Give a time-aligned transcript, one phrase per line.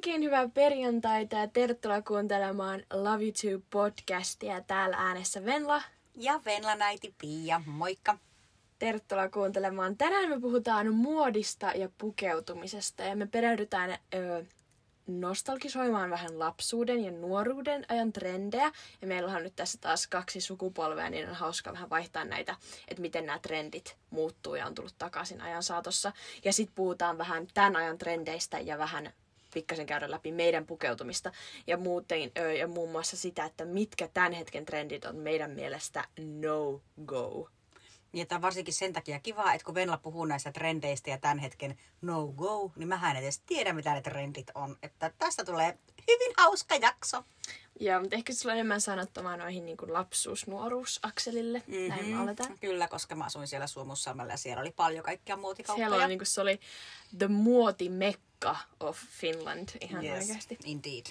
[0.00, 4.60] Oikein hyvää perjantaita ja tervetuloa kuuntelemaan Love You Too podcastia.
[4.60, 5.82] Täällä äänessä Venla.
[6.14, 8.18] Ja Venla-näiti Pia, moikka!
[8.78, 9.96] Tervetuloa kuuntelemaan.
[9.96, 14.44] Tänään me puhutaan muodista ja pukeutumisesta ja me perehdytään ö,
[15.06, 18.72] nostalgisoimaan vähän lapsuuden ja nuoruuden ajan trendejä.
[19.00, 22.56] Ja meillä on nyt tässä taas kaksi sukupolvea, niin on hauska vähän vaihtaa näitä,
[22.88, 26.12] että miten nämä trendit muuttuu ja on tullut takaisin ajan saatossa.
[26.44, 29.12] Ja sitten puhutaan vähän tämän ajan trendeistä ja vähän
[29.54, 31.32] pikkasen käydä läpi meidän pukeutumista
[31.66, 37.50] ja, muuten, ja muun muassa sitä, että mitkä tämän hetken trendit on meidän mielestä no-go.
[38.12, 41.38] Niin, että on varsinkin sen takia kiva, että kun Venla puhuu näistä trendeistä ja tämän
[41.38, 44.76] hetken no-go, niin mä en edes tiedä, mitä ne trendit on.
[44.82, 45.78] Että tästä tulee
[46.08, 47.24] hyvin hauska jakso.
[47.80, 51.62] Joo, mutta ehkä sulla on enemmän sanottavaa noihin niin kuin lapsuus-nuoruus-akselille.
[51.66, 51.88] Mm-hmm.
[51.88, 52.58] Näin me aletaan.
[52.58, 55.88] Kyllä, koska mä asuin siellä Suomussalmella ja siellä oli paljon kaikkia muotikauppoja.
[55.88, 56.60] Siellä oli, niin kuin, se oli
[57.18, 60.58] the muotimekka of Finland ihan yes, oikeasti.
[60.64, 61.06] indeed.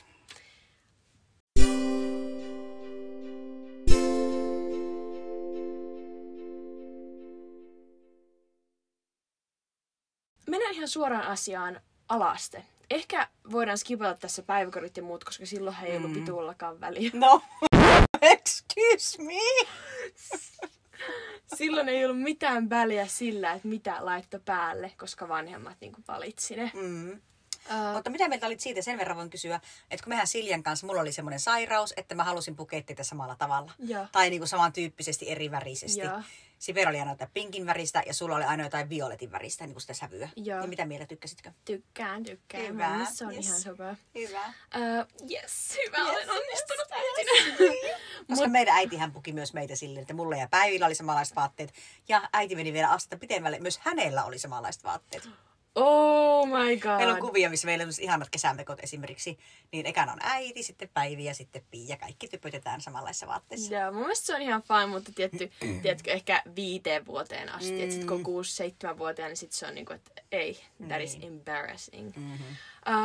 [10.47, 12.65] Mennään ihan suoraan asiaan alaste.
[12.89, 16.19] Ehkä voidaan skipata tässä päiväkodit ja muut, koska silloin ei ollut Mm.
[16.19, 17.11] pituullakaan väliä.
[17.13, 17.41] No,
[18.21, 19.33] excuse me.
[21.57, 26.71] Silloin ei ollut mitään väliä sillä, että mitä laittoi päälle, koska vanhemmat niin valitsi ne.
[26.73, 27.11] Mm.
[27.11, 28.81] Uh, Mutta mitä mieltä olit siitä?
[28.81, 29.59] Sen verran voin kysyä,
[29.91, 33.35] että kun mehän Siljan kanssa, mulla oli semmoinen sairaus, että mä halusin pukea teitä samalla
[33.35, 33.71] tavalla.
[33.79, 34.05] Joo.
[34.11, 35.99] Tai niin kuin samantyyppisesti eri värisesti.
[36.01, 36.21] Joo.
[36.59, 39.81] Siper oli aina jotain pinkin väristä ja sulla oli aina jotain violetin väristä, niin kuin
[39.81, 40.29] sitä sävyä.
[40.35, 40.59] Joo.
[40.59, 41.51] Niin mitä mieltä tykkäsitkö?
[41.65, 42.67] tykkään, tykkään.
[42.67, 43.47] Hyvä, mielestä se on yes.
[43.47, 43.95] ihan hyvä.
[44.15, 44.45] Hyvä.
[44.47, 47.97] Uh, yes, hyvä, Yes, olen onnistunut yes, äitinä.
[48.29, 51.73] Koska meidän äitihän puki myös meitä silleen, että mulla ja Päivillä oli samanlaiset vaatteet.
[52.07, 53.59] Ja äiti meni vielä astetta pitemmälle.
[53.59, 55.29] Myös hänellä oli samanlaiset vaatteet.
[55.75, 56.97] Oh my god.
[56.97, 59.39] Meillä on kuvia, missä meillä on ihanat kesämekot esimerkiksi.
[59.71, 61.97] Niin ekana on äiti, sitten Päivi ja sitten Pia.
[61.97, 63.75] Kaikki typötetään samanlaisissa vaatteissa.
[63.75, 67.71] Joo, mun mielestä se on ihan fine, mutta tietty, tiedätkö, ehkä viiteen vuoteen asti.
[67.71, 67.83] Mm.
[67.83, 71.17] Että sit kun kuusi, seitsemän vuotiaana, niin sit se on niinku, että ei, that is
[71.21, 72.15] embarrassing.
[72.15, 72.55] Mm-hmm.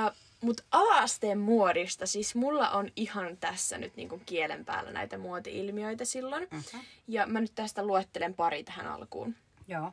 [0.06, 6.04] Uh, mutta ala-asteen muodista, siis mulla on ihan tässä nyt niinku kielen päällä näitä muoti-ilmiöitä
[6.04, 6.48] silloin.
[6.50, 6.82] Mhm.
[7.08, 9.34] Ja mä nyt tästä luettelen pari tähän alkuun.
[9.68, 9.92] Joo.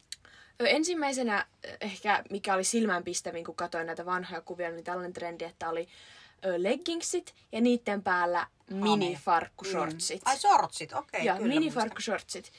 [0.60, 1.46] Ensimmäisenä
[1.82, 5.88] ehkä, mikä oli silmänpistävin, kun katsoin näitä vanhoja kuvia, niin tällainen trendi, että oli
[6.58, 10.22] leggingsit ja niiden päällä minifarkkushortsit.
[10.26, 10.30] Mm.
[10.30, 11.26] Ai sortsit, okei.
[11.26, 12.52] ja kyllä minifarkkushortsit.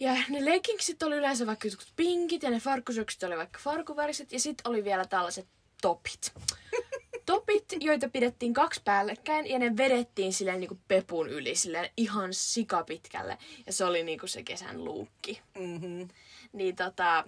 [0.00, 4.40] Ja ne leggingsit oli yleensä vaikka jotkut pinkit ja ne farkkushortsit oli vaikka farkuväriset ja
[4.40, 5.46] sitten oli vielä tällaiset
[5.82, 6.32] topit.
[7.26, 13.38] Topit, joita pidettiin kaksi päällekkäin ja ne vedettiin silleen niinku pepun yli silleen ihan sikapitkälle.
[13.66, 15.40] Ja se oli niinku se kesän luukki.
[15.58, 16.08] Mm-hmm.
[16.52, 17.24] Niin tota,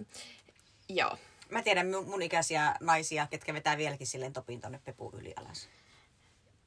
[0.89, 1.19] joo.
[1.51, 5.69] Mä tiedän mun mun ikäisiä naisia, ketkä vetää vieläkin silleen topin tonne pepu yli alas.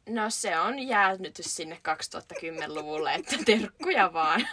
[0.10, 4.48] No se on jäänyt sinne 2010-luvulle, että terkkuja vaan.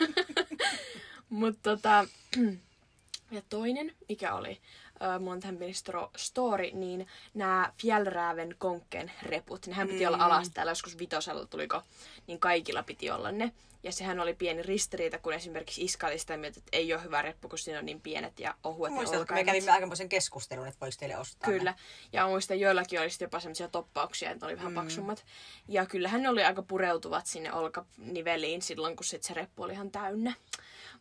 [1.28, 2.06] Mutta tota,
[3.30, 4.60] ja toinen, mikä oli,
[5.02, 10.24] äh, mulla on tähän pieni stro- story, niin nämä Fjällräven konkken reput, nehän piti olla
[10.24, 11.82] alas täällä joskus vitosella tuliko,
[12.26, 13.52] niin kaikilla piti olla ne.
[13.84, 17.22] Ja sehän oli pieni ristiriita, kun esimerkiksi Iska oli sitä mieltä, että ei ole hyvä
[17.22, 20.80] reppu, kun siinä on niin pienet ja ohuet ja Muistatko, me kävimme aikamoisen keskustelun, että
[20.80, 21.58] voisi teille ostaa ne?
[21.58, 21.74] Kyllä.
[22.12, 24.76] Ja muistan, joillakin oli sitten jopa semmoisia toppauksia, että ne oli vähän mm.
[24.76, 25.24] paksummat.
[25.68, 29.90] Ja kyllähän ne oli aika pureutuvat sinne olkaniveliin silloin, kun sit se reppu oli ihan
[29.90, 30.34] täynnä.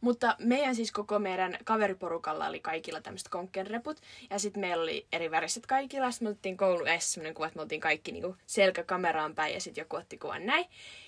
[0.02, 4.02] Mutta meidän siis koko meidän kaveriporukalla oli kaikilla tämmöiset konkkenreput.
[4.30, 6.12] Ja sitten meillä oli eri väriset kaikilla.
[6.12, 9.54] Sitten me otettiin koulu S semmoinen kuva, että me oltiin kaikki niinku selkä kameraan päin
[9.54, 10.66] ja sitten joku otti kuvan näin.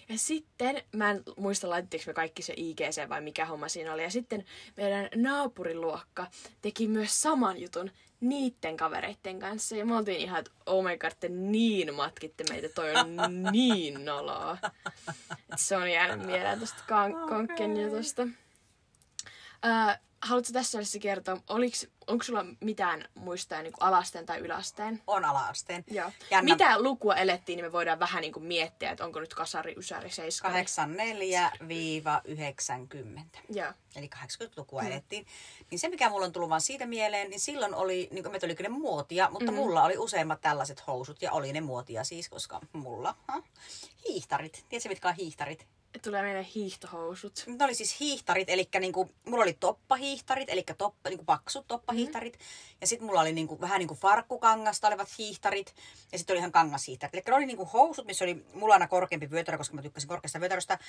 [0.09, 4.03] Ja sitten, mä en muista laitettiinko me kaikki se IGC vai mikä homma siinä oli.
[4.03, 4.45] Ja sitten
[4.77, 6.27] meidän naapuriluokka
[6.61, 9.75] teki myös saman jutun niitten kavereitten kanssa.
[9.75, 13.17] Ja me oltiin ihan, että oh my god, te niin matkitte meitä, toi on
[13.51, 14.57] niin noloa.
[15.29, 18.27] Et se on jäänyt mieleen tuosta kan- konkken jutusta.
[19.65, 25.01] Äh, haluatko tässä välissä kertoa, oliks, onko sulla mitään muistaa niin alasteen tai yläasteen?
[25.07, 25.83] On ala-asteen.
[25.91, 26.11] Joo.
[26.31, 26.53] Jännä.
[26.53, 30.09] Mitä lukua elettiin, niin me voidaan vähän niin kuin miettiä, että onko nyt kasari, ysäri,
[30.09, 30.53] seiskari.
[30.53, 30.65] 84-90.
[33.49, 33.71] Joo.
[33.95, 34.87] Eli 80-lukua mm.
[34.87, 35.25] elettiin.
[35.71, 38.45] Niin se, mikä mulla on tullut vaan siitä mieleen, niin silloin oli, niin kuin meitä
[38.45, 39.55] oli kyllä muotia, mutta mm.
[39.55, 43.43] mulla oli useimmat tällaiset housut, ja oli ne muotia siis, koska mulla, ha?
[44.07, 44.65] hiihtarit.
[44.69, 45.67] Tiedätkö, mitkä on hiihtarit?
[46.01, 47.43] Tulee meille hiihtohousut.
[47.47, 52.33] Ne oli siis hiihtarit, eli niinku, mulla oli toppahiihtarit, eli toppa, niinku paksut toppahiihtarit.
[52.33, 52.77] Mm-hmm.
[52.81, 55.75] Ja sitten mulla oli niinku, vähän niin kuin farkkukangasta olevat hiihtarit.
[56.11, 57.13] Ja sitten oli ihan kangashiihtarit.
[57.13, 60.39] Eli ne oli niinku housut, missä oli mulla aina korkeampi vyötärö, koska mä tykkäsin korkeasta
[60.39, 60.79] vyötäröstä.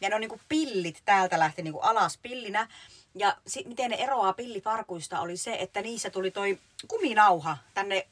[0.00, 2.68] Ja ne on niinku pillit täältä lähti niinku alas pillinä.
[3.14, 6.58] Ja sit, miten ne eroaa pillifarkuista oli se, että niissä tuli toi
[6.88, 8.06] kuminauha tänne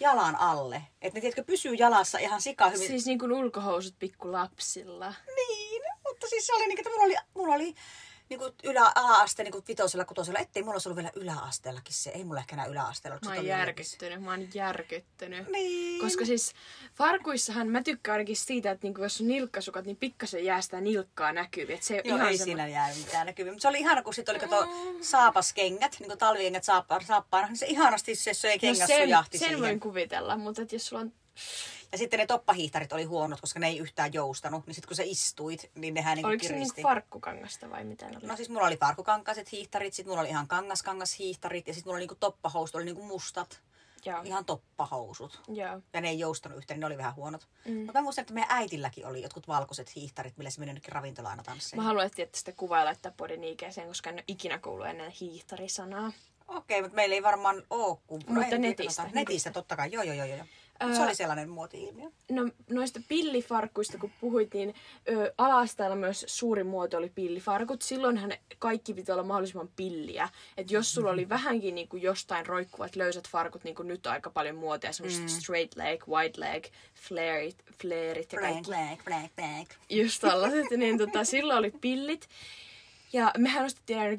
[0.00, 0.82] jalan alle.
[1.02, 2.86] Että ne tiedätkö, pysyy jalassa ihan sika hyvin.
[2.86, 5.14] Siis niin kuin ulkohousut pikkulapsilla.
[5.36, 7.74] Niin, mutta siis se oli niin, että mulla oli, mulla oli
[8.30, 12.10] niin kuin ylä, ala-aste niin kuin vitosella, kutosella, ettei mulla olisi ollut vielä yläasteellakin se.
[12.10, 13.18] Ei mulla ehkä enää yläasteella.
[13.24, 15.48] Mä oon järkyttynyt, mä oon järkyttynyt.
[15.48, 16.00] Niin.
[16.00, 16.52] Koska siis
[16.94, 21.32] farkuissahan mä tykkään ainakin siitä, että niinku jos on nilkkasukat, niin pikkasen jää sitä nilkkaa
[21.32, 21.76] näkyviin.
[21.76, 23.52] Et se Joo, ihan ei semmo- siinä jää mitään näkyviä.
[23.52, 24.68] Mutta se oli ihana, kun sitten oli kato
[25.00, 29.38] saapaskengät, niin kuin talvikengät saappa, saappaana, niin se ihanasti se söi No kengät sen, sujahti
[29.38, 29.60] sen siihen.
[29.62, 31.12] voin kuvitella, mutta jos sulla on...
[31.92, 34.66] Ja sitten ne toppahiihtarit oli huonot, koska ne ei yhtään joustanut.
[34.66, 36.74] Niin sitten kun sä istuit, niin nehän niin Oliko se kiristi.
[36.74, 38.26] niinku farkkukangasta vai mitä ne oli?
[38.26, 41.96] No siis mulla oli farkukankaiset hiihtarit, sitten mulla oli ihan kangaskangas hiihtarit ja sitten mulla
[41.96, 43.62] oli niinku toppahousut, oli niinku mustat.
[44.04, 44.22] Joo.
[44.24, 45.40] Ihan toppahousut.
[45.48, 45.80] Joo.
[45.92, 47.48] Ja ne ei joustanut yhtään, niin ne oli vähän huonot.
[47.64, 47.76] Mm.
[47.76, 51.30] Mutta mä muistan, että meidän äitilläkin oli jotkut valkoiset hiihtarit, millä se meni jonnekin ravintolaan
[51.30, 51.82] aina tansseihin.
[51.82, 55.10] Mä haluan etsiä sitä kuvaa ja laittaa podin IGCen, koska en ole ikinä kuullut ennen
[55.10, 56.12] hiihtarisanaa.
[56.48, 58.22] Okei, mutta meillä ei varmaan ole kun...
[58.26, 59.10] Mutta netistä.
[59.12, 59.92] Netistä, totta kai.
[59.92, 60.26] Joo, joo, joo.
[60.26, 60.46] joo.
[60.82, 60.94] Öö...
[60.94, 62.10] Se oli sellainen muoti-ilmiö.
[62.30, 64.74] No noista pillifarkkuista kun puhuit, niin
[65.08, 67.82] ö, ala myös suuri muoto oli pillifarkut.
[67.82, 70.28] Silloinhan kaikki piti olla mahdollisimman pilliä.
[70.56, 74.12] Et jos sulla oli vähänkin niin kuin jostain roikkuvat löysät farkut, niin kuin nyt on
[74.12, 75.28] aika paljon muotia, semmoiset mm.
[75.28, 79.70] straight leg, wide leg, flaret, flaret ja kaikki black, black, black.
[79.90, 82.28] just tällaiset, niin tota, silloin oli pillit.
[83.12, 84.16] Ja mehän ostettiin aina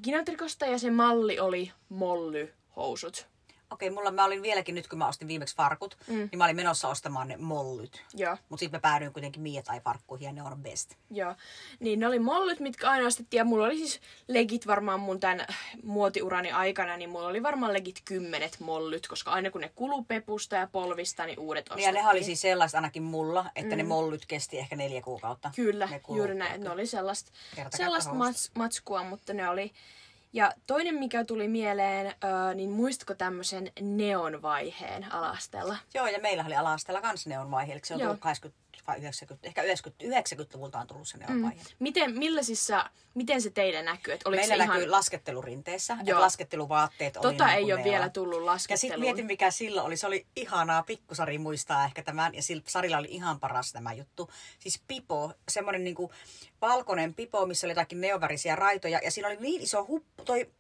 [0.66, 3.31] ja se malli oli mollyhousut.
[3.72, 6.16] Okei, mulla mä olin vieläkin nyt, kun mä ostin viimeksi farkut, mm.
[6.16, 8.04] niin mä olin menossa ostamaan ne mollyt.
[8.14, 8.38] Joo.
[8.50, 10.96] Mutta sitten mä päädyin kuitenkin Mia tai farkkuihin ja ne on best.
[11.10, 11.36] Joo,
[11.80, 13.38] niin ne oli mollyt, mitkä aina ostettiin.
[13.38, 15.46] Ja mulla oli siis legit varmaan mun tämän
[15.84, 20.56] muotiurani aikana, niin mulla oli varmaan legit kymmenet mollyt, koska aina kun ne kulu pepusta
[20.56, 21.78] ja polvista, niin uudet ostettiin.
[21.78, 23.78] Niin ja nehän oli siis sellaiset ainakin mulla, että mm.
[23.78, 25.52] ne mollyt kesti ehkä neljä kuukautta.
[25.56, 26.64] Kyllä, ne juuri näin.
[26.64, 27.32] Ne oli sellaista,
[27.70, 29.72] sellaista mats, matskua, mutta ne oli...
[30.34, 35.78] Ja toinen, mikä tuli mieleen, öö, niin muistatko tämmöisen neonvaiheen alastella?
[35.94, 38.08] Joo, ja meillä oli ala-asteella kans neon vaihe, eli se on Joo.
[38.08, 41.62] tullut 80 vai 90, ehkä 90, 90-luvulta on tullut se vaihe.
[41.80, 44.14] Miten, millaisissa, miten se teillä näkyy?
[44.14, 44.92] Et oliko Meillä se näkyy ihan...
[44.92, 46.22] laskettelurinteessä, että Joo.
[46.22, 48.80] lasketteluvaatteet oli Tota niin ei ole vielä tullut Ja lasketteluun.
[48.80, 49.98] sitten mietin, mikä silloin oli.
[49.98, 50.84] Se oli ihanaa.
[50.84, 52.36] Pikkusari muistaa ehkä tämän.
[52.36, 54.30] Ja sillä Sarilla oli ihan paras tämä juttu.
[54.60, 56.12] Siis pipo, semmoinen niinku
[56.62, 59.00] valkoinen pipo, missä oli jotakin neovärisiä raitoja.
[59.04, 60.52] Ja siinä oli niin iso huppu, toi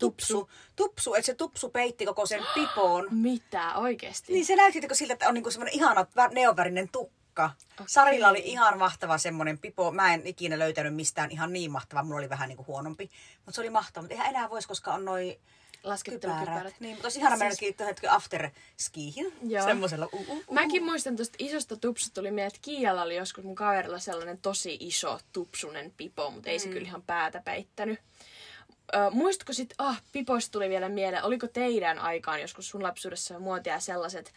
[0.00, 3.08] tupsu, tupsu, että se tupsu peitti koko sen pipoon.
[3.10, 4.32] Mitä oikeesti?
[4.32, 6.88] Niin se näytti siltä, että on niinku semmoinen ihana vä- neovärinen
[7.48, 7.72] tukka.
[7.74, 7.86] Okay.
[7.88, 9.90] Sarilla oli ihan mahtava semmoinen pipo.
[9.92, 12.02] Mä en ikinä löytänyt mistään ihan niin mahtava.
[12.02, 13.10] Mulla oli vähän niinku huonompi.
[13.36, 14.02] Mutta se oli mahtava.
[14.02, 15.38] Mutta eihän enää voisi, koska on noi
[15.82, 16.54] Laskettelukypärät.
[16.54, 16.80] kypärät.
[16.80, 17.88] Niin, mutta olisi ihana mennä Siis- siis...
[17.88, 19.32] hetken after skiihin.
[19.64, 20.08] Semmoisella.
[20.12, 20.44] Uh, uh, uh.
[20.50, 24.76] Mäkin muistan tuosta isosta tupsusta tuli mieleen, että Kiialla oli joskus mun kaverilla sellainen tosi
[24.80, 27.98] iso tupsunen pipo, mutta ei se kyllä ihan päätä peittänyt.
[28.94, 33.80] Ö, muistatko sit, ah, pipoista tuli vielä mieleen, oliko teidän aikaan joskus sun lapsuudessa muotia
[33.80, 34.32] sellaiset,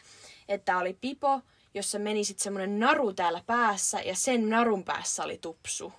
[0.50, 1.42] että oli pipo,
[1.74, 5.94] jossa meni sit semmonen naru täällä päässä ja sen narun päässä oli tupsu.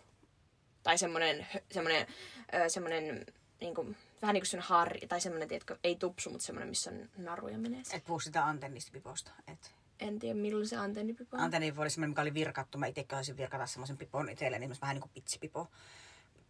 [0.82, 2.06] Tai semmonen, hö- semmonen,
[2.54, 3.26] ö, semmonen
[3.60, 7.08] niinku, vähän niin kuin semmonen harri, tai semmonen, tiedätkö, ei tupsu, mutta semmonen, missä on
[7.16, 7.82] naruja menee.
[7.92, 9.30] Et puhu sitä antennista piposta.
[9.52, 11.42] Et En tiedä, milloin se antennipipo on.
[11.42, 12.78] antenni oli semmoinen, mikä oli virkattu.
[12.78, 15.68] Mä itse haluaisin virkata semmoisen pipon itselleni, niin vähän niin kuin pitsipipo.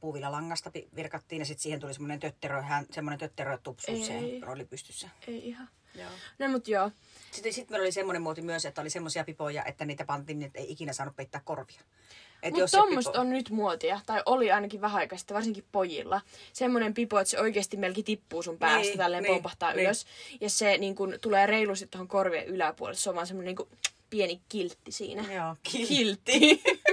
[0.01, 4.05] Puuvillalangasta pi- virkattiin ja sitten siihen tuli semmoinen tötterö, hän, semmoinen tötterö tupsu, Ei.
[4.05, 5.09] se oli pystyssä.
[5.29, 5.69] Ei ihan.
[5.95, 6.11] Joo.
[6.39, 6.91] No mut joo.
[7.35, 10.47] Sitten sit meillä oli semmoinen muoti myös, että oli semmoisia pipoja, että niitä pantiin, niin
[10.47, 11.81] että ei ikinä saanut peittää korvia.
[12.51, 16.21] Mutta se tommosta pipo- on nyt muotia, tai oli ainakin vähän aikaa sitten, varsinkin pojilla.
[16.53, 19.85] Semmoinen pipo, että se oikeasti melkein tippuu sun päästä, Niin, tälleen niin, pompahtaa niin.
[19.85, 20.07] ylös.
[20.41, 22.99] Ja se niin kun, tulee reilusti tuohon korvien yläpuolelle.
[22.99, 23.69] Se on vaan semmoinen niin
[24.11, 25.33] pieni kiltti siinä.
[25.33, 26.63] Joo, Kiltti.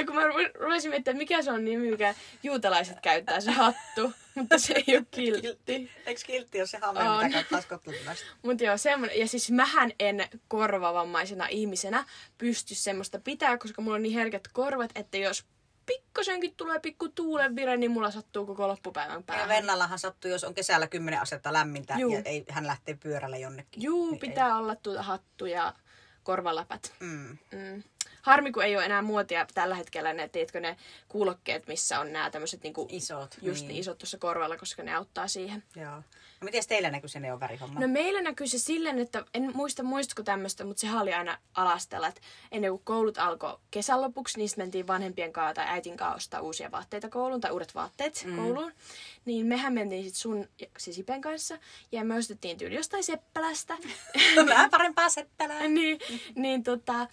[0.00, 3.50] no kun mä ru- rupesin miettimään, että mikä se on nimi, mikä juutalaiset käyttää, se
[3.50, 4.12] hattu.
[4.34, 5.90] Mutta se ei ole kiltti.
[6.06, 7.16] Eikö kiltti ole se hame, On.
[7.16, 8.26] mitä käyttää skotlantilaiset?
[8.42, 9.18] Mutta joo, semmonen.
[9.18, 12.04] Ja siis mähän en korvavammaisena ihmisenä
[12.38, 15.44] pysty semmoista pitää, koska mulla on niin herkät korvat, että jos
[15.86, 19.48] pikkasenkin tulee pikku tuulenvire, niin mulla sattuu koko loppupäivän Ja päähän.
[19.48, 22.12] Vennallahan sattuu, jos on kesällä 10 astetta lämmintä Juu.
[22.12, 23.82] ja ei, hän lähtee pyörällä jonnekin.
[23.82, 25.74] Juu, Niin pitää olla tuota hattu ja
[26.22, 26.92] korvaläpät.
[27.00, 27.06] Ei.
[27.08, 27.38] Mm.
[27.52, 27.82] Mm.
[28.22, 30.76] Harmi, kun ei ole enää muotia tällä hetkellä ne, tiedätkö, ne
[31.08, 33.36] kuulokkeet, missä on nämä tämmöiset niinku, Isot.
[33.42, 33.80] just niin.
[33.80, 35.62] isot tuossa korvalla, koska ne auttaa siihen.
[35.76, 36.02] Joo.
[36.40, 37.80] No miten teillä näkyy se neon värihomma?
[37.80, 42.08] No meillä näkyy se silleen, että en muista muistatko tämmöistä, mutta sehän oli aina alastella,
[42.08, 42.20] että
[42.52, 46.70] ennen kuin koulut alkoi kesän lopuksi, niin mentiin vanhempien kanssa tai äitin kanssa ostaa uusia
[46.70, 48.36] vaatteita kouluun tai uudet vaatteet mm.
[48.36, 48.72] kouluun.
[49.24, 50.48] Niin mehän mentiin sitten sun
[50.78, 51.58] Sisipen kanssa
[51.92, 53.76] ja me ostettiin tyyli jostain Seppälästä.
[54.48, 55.68] Vähän parempaa seppälää.
[55.78, 55.98] niin,
[56.34, 57.08] niin tota,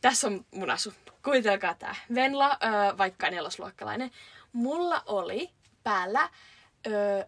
[0.00, 0.92] tässä on mun asu.
[1.24, 1.94] Kuvitelkaa tää.
[2.14, 4.10] Venla, ö, vaikka nelosluokkalainen.
[4.52, 5.50] Mulla oli
[5.82, 6.30] päällä
[6.86, 7.26] ö,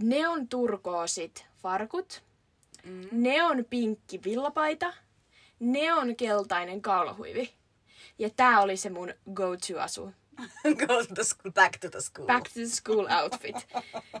[0.00, 2.22] neon turkoosit farkut,
[2.84, 3.08] mm.
[3.12, 4.92] neon pinkki villapaita,
[5.60, 7.54] neon keltainen kaulahuivi.
[8.18, 10.12] Ja tää oli se mun go-to-asu.
[10.86, 12.26] Go to the school, back to the school.
[12.26, 13.56] Back to the school outfit.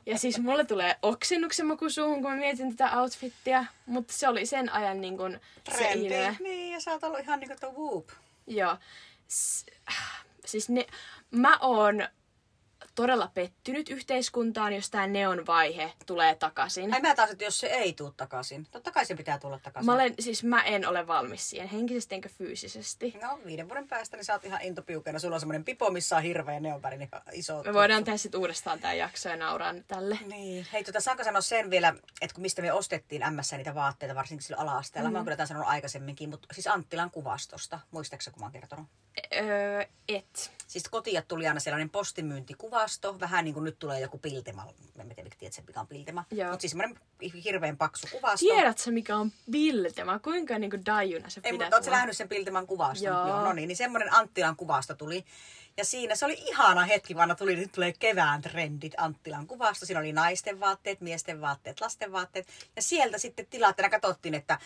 [0.06, 3.64] Ja siis mulle tulee oksennuksen maku suuhun, kun mä mietin tätä outfittia.
[3.86, 5.40] Mutta se oli sen ajan niin kun
[5.70, 6.06] se Trendi.
[6.06, 6.36] ilme.
[6.40, 8.08] Niin, ja sä oot ollut ihan niinku tuo whoop.
[8.46, 8.76] Joo.
[9.28, 9.66] S-
[10.44, 10.86] siis ne,
[11.30, 12.08] mä oon
[12.94, 16.94] todella pettynyt yhteiskuntaan, jos tämä neon vaihe tulee takaisin.
[16.94, 18.66] Ai mä taas, että jos se ei tuu takaisin.
[18.70, 19.86] Totta kai se pitää tulla takaisin.
[19.86, 23.14] Mä, olen, siis mä en ole valmis siihen, henkisesti enkä fyysisesti.
[23.22, 25.18] No, viiden vuoden päästä niin sä oot ihan intopiukena.
[25.18, 27.62] Sulla on semmoinen pipo, missä on hirveä neonvärinen iso...
[27.62, 30.18] Me voidaan tehdä sitten uudestaan tämä jakso ja nauraa nyt tälle.
[30.26, 30.66] Niin.
[30.72, 34.46] Hei, tota, saanko sanoa sen vielä, että kun mistä me ostettiin MS niitä vaatteita, varsinkin
[34.46, 35.10] silloin ala-asteella.
[35.10, 35.12] Mm.
[35.12, 37.80] Mä oon kyllä tämän sanonut aikaisemminkin, mutta siis Anttilan kuvastosta.
[37.90, 38.86] Muistaaksä, kun mä oon kertonut?
[39.34, 40.52] Öö, et.
[40.66, 41.90] Siis kotiin tuli aina sellainen
[42.84, 44.66] postimyyntikuvasto, vähän niin kuin nyt tulee joku piltema.
[44.98, 46.24] En tiedä, tiedät mikä on piltema.
[46.30, 46.98] Mutta siis semmoinen
[47.44, 48.46] hirveän paksu kuvasto.
[48.46, 50.18] Tiedätkö, mikä on Biltema?
[50.18, 51.98] Kuinka niinku dajuna se Ei, pidät mutta ootko mua?
[51.98, 53.06] nähnyt sen Pilteman kuvaston?
[53.06, 53.28] Joo.
[53.28, 53.44] Joo.
[53.44, 55.24] No niin, niin semmoinen Anttilan kuvasto tuli.
[55.76, 59.86] Ja siinä se oli ihana hetki, vaan tuli, nyt tulee kevään trendit Anttilan kuvasta.
[59.86, 62.48] Siinä oli naisten vaatteet, miesten vaatteet, lasten vaatteet.
[62.76, 64.58] Ja sieltä sitten tilattena katsottiin, että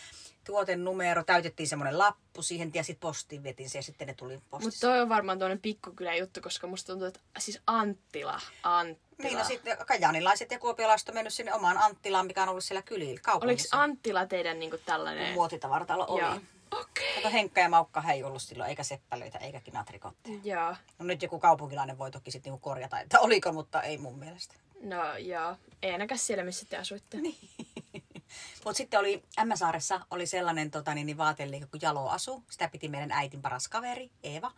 [0.43, 4.49] tuotenumero, täytettiin semmoinen lappu siihen ja sitten postiin vietiin se ja sitten ne tuli Mutta
[4.49, 4.87] postissa.
[4.87, 9.09] toi on varmaan tuonne pikkukylän juttu, koska musta tuntuu, että siis Anttila, Anttila.
[9.29, 12.81] Niin, no sitten kajaanilaiset ja kuopiolaiset on mennyt sinne omaan Anttilaan, mikä on ollut siellä
[12.81, 13.81] kylillä, Oliko kaupungissa.
[13.81, 15.33] Anttila teidän niinku tällainen...
[15.33, 16.21] Muotitavaratalo oli.
[16.21, 16.39] Joo.
[16.71, 17.15] Okei.
[17.15, 20.39] Kato, Henkka ja Maukka ei ollut silloin, eikä seppälöitä, eikä kinatrikotteja.
[20.43, 20.75] Joo.
[20.99, 24.55] No nyt joku kaupunkilainen voi toki sitten niinku korjata, että oliko, mutta ei mun mielestä.
[24.81, 25.55] No joo.
[25.81, 27.17] Ei ainakaan siellä, missä te asuitte.
[27.17, 27.37] Niin.
[28.65, 32.43] Mutta sitten oli, Ämmäsaaressa oli sellainen tota, niin, niin vaateliike kuin Jalo Asu.
[32.49, 34.51] Sitä piti meidän äitin paras kaveri, Eeva.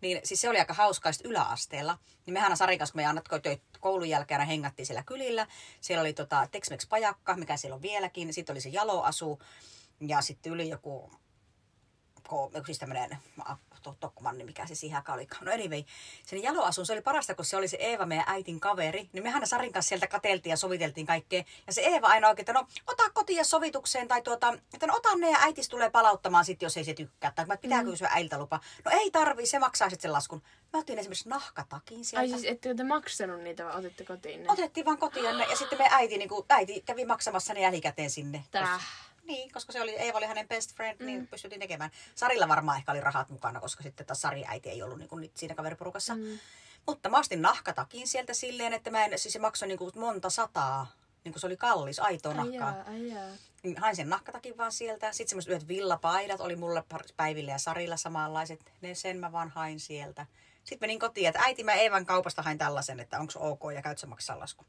[0.00, 1.98] Niin siis se oli aika hauskaa sit yläasteella.
[2.26, 3.28] Niin mehän Sarin kanssa, kun me annat
[3.80, 5.46] koulun jälkeen hengattiin siellä kylillä.
[5.80, 8.32] Siellä oli tota, Tex-Mex pajakka, mikä siellä on vieläkin.
[8.32, 9.38] Sitten oli se Jalo Asu.
[10.00, 11.10] Ja sitten yli joku
[12.54, 13.18] joku siis tämmönen
[13.86, 15.44] to, Tokkumanni, mikä se siihen aikaan olikaan.
[15.44, 15.84] No anyway,
[16.26, 19.08] sen jaloasun, se oli parasta, kun se oli se Eeva, meidän äitin kaveri.
[19.12, 21.44] Niin mehän Sarin kanssa sieltä kateltiin ja soviteltiin kaikkea.
[21.66, 25.16] Ja se Eeva aina oikein, että no ota kotiin sovitukseen tai tuota, että no ota
[25.16, 27.32] ne ja äitis tulee palauttamaan sitten, jos ei se tykkää.
[27.34, 28.60] Tai mä pitääkö kysyä äiltä lupa.
[28.84, 30.42] No ei tarvii, se maksaa sitten sen laskun.
[30.72, 32.20] Mä otin esimerkiksi nahkatakin sieltä.
[32.20, 34.52] Ai siis ettekö te maksanut niitä vai otitte kotiin ne?
[34.52, 37.60] Otettiin vaan kotiin ja, ne, ja sitten meidän äiti, niin kuin, äiti kävi maksamassa ne
[37.60, 38.44] jälkikäteen sinne.
[38.50, 39.06] Täh.
[39.26, 41.06] Niin, koska se oli, Eeva oli hänen best friend, mm.
[41.06, 41.90] niin pystyttiin tekemään.
[42.14, 45.30] Sarilla varmaan ehkä oli rahat mukana, koska sitten taas Sari äiti ei ollut niin kuin
[45.34, 46.14] siinä kaveriporukassa.
[46.14, 46.38] Mm.
[46.86, 50.30] Mutta mä ostin nahkatakin sieltä silleen, että mä en, siis se maksoi niin kuin monta
[50.30, 50.86] sataa,
[51.24, 52.76] niin kuin se oli kallis, aitoa Ai nahkaa.
[52.76, 53.28] jaa, ai jaa.
[53.62, 55.12] Niin Hain sen nahkatakin vaan sieltä.
[55.12, 56.84] Sitten semmoiset yhdet villapaidat oli mulle
[57.16, 58.72] Päiville ja Sarilla samanlaiset.
[58.80, 60.26] Ne sen mä vaan hain sieltä.
[60.64, 63.98] Sitten menin kotiin, että äiti mä Eevan kaupasta hain tällaisen, että onko ok ja käyt
[63.98, 64.64] sä maksaa lasku.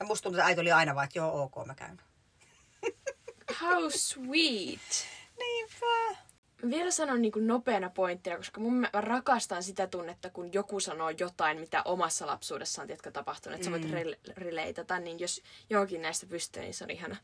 [0.00, 2.00] Ja musta tuntuu, että äiti oli aina vaan, että joo ok mä käyn.
[3.60, 5.06] How sweet.
[5.38, 6.16] Niinpä.
[6.70, 11.10] Vielä sanon niin kuin nopeana pointtina, koska mun, mä rakastan sitä tunnetta, kun joku sanoo
[11.10, 16.26] jotain, mitä omassa lapsuudessaan tiedätkö, tapahtunut, että sä voit rel- relatata, niin jos johonkin näistä
[16.26, 17.16] pystyy, niin se on ihana.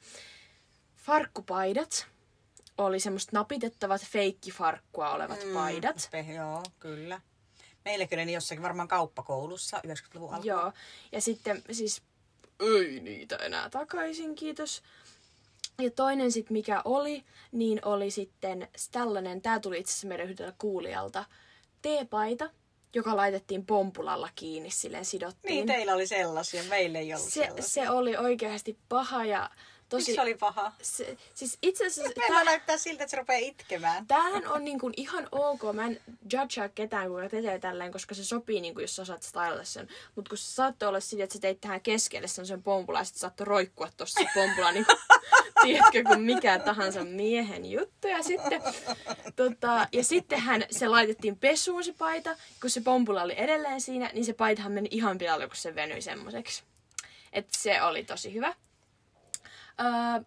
[0.96, 2.06] Farkkupaidat
[2.78, 5.52] oli semmoista napitettavat feikkifarkkua olevat mm.
[5.52, 6.08] paidat.
[6.10, 7.20] Pe, joo, kyllä.
[7.84, 10.46] Meilläkin oli ne jossakin varmaan kauppakoulussa 90-luvun alkuun.
[10.46, 10.72] Joo,
[11.12, 12.02] ja sitten siis
[12.60, 14.82] ei niitä enää takaisin, kiitos.
[15.80, 20.54] Ja toinen sitten mikä oli, niin oli sitten tällainen, tämä tuli itse asiassa meidän yhdeltä
[20.58, 21.24] kuulijalta,
[21.82, 22.50] teepaita,
[22.94, 25.54] joka laitettiin pompulalla kiinni, silleen sidottiin.
[25.54, 27.84] Niin, teillä oli sellaisia, meillä ei ollut se, sellaisia.
[27.84, 29.50] se oli oikeasti paha ja
[29.92, 30.02] tosi...
[30.02, 30.72] Miksi se oli paha?
[30.82, 32.12] Se, siis itse asiassa...
[32.28, 34.06] Tää- näyttää siltä, että se rupeaa itkemään.
[34.06, 35.60] Tämähän on niin kuin ihan ok.
[35.72, 36.00] Mä en
[36.32, 39.88] judgea ketään, kuka tekee tälleen, koska se sopii, niin kuin, jos sä osaat stylata sen.
[40.14, 43.04] Mutta kun se saattoi olla siitä, että sä teit tähän keskelle sen, sen pompula ja
[43.04, 44.98] sit saattoi roikkua tossa se pompula, niin kuin,
[45.62, 48.08] tiedätkö, kuin mikä tahansa miehen juttu.
[48.08, 48.62] Ja sitten,
[49.36, 52.36] tota, ja sittenhän se laitettiin pesuun se paita.
[52.60, 56.02] Kun se pompula oli edelleen siinä, niin se paitahan meni ihan pilalle, kun se venyi
[56.02, 56.62] semmoiseksi.
[57.32, 58.54] Et se oli tosi hyvä.
[59.80, 60.24] Öö,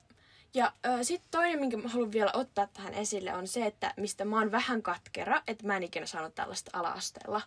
[0.53, 4.25] ja öö, sitten toinen, minkä mä haluan vielä ottaa tähän esille, on se, että mistä
[4.25, 7.41] mä oon vähän katkera, että mä en ikinä saanut tällaista ala-asteella.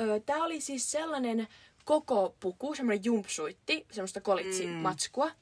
[0.00, 1.48] Öö, Tää oli siis sellainen
[1.84, 5.32] koko puku, semmoinen jumpsuitti, semmoista kolitsimatskua, mm.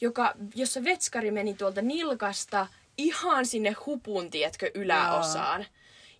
[0.00, 2.66] joka, jossa vetskari meni tuolta nilkasta
[2.98, 5.66] ihan sinne hupun, tiedätkö, yläosaan.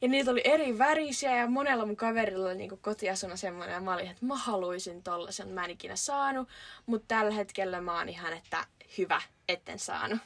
[0.03, 3.95] Ja niitä oli eri värisiä ja monella mun kaverilla oli niinku kotiasuna semmoinen ja mä
[3.95, 6.49] olin, että mä haluaisin tollasen, mä en ikinä saanut.
[6.87, 8.67] Mutta tällä hetkellä mä oon ihan, että
[8.99, 10.19] hyvä, etten saanut.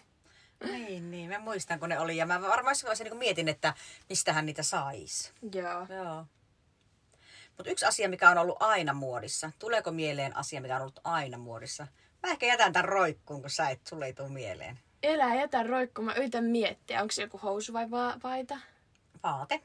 [0.64, 1.30] Niin, niin.
[1.30, 2.16] Mä muistan, kun ne oli.
[2.16, 3.74] Ja mä varmaan jossain niin mietin, että
[4.08, 5.32] mistähän niitä sais.
[5.54, 5.86] Joo.
[5.88, 6.26] Joo.
[7.56, 9.52] Mutta yksi asia, mikä on ollut aina muodissa.
[9.58, 11.86] Tuleeko mieleen asia, mikä on ollut aina muodissa?
[12.22, 14.78] Mä ehkä jätän tämän roikkuun, kun sä et, sulle ei tule mieleen.
[15.02, 16.02] elää jätä roikku.
[16.02, 18.58] Mä yritän miettiä, onko se joku housu vai va- paita?
[19.22, 19.60] Vaate.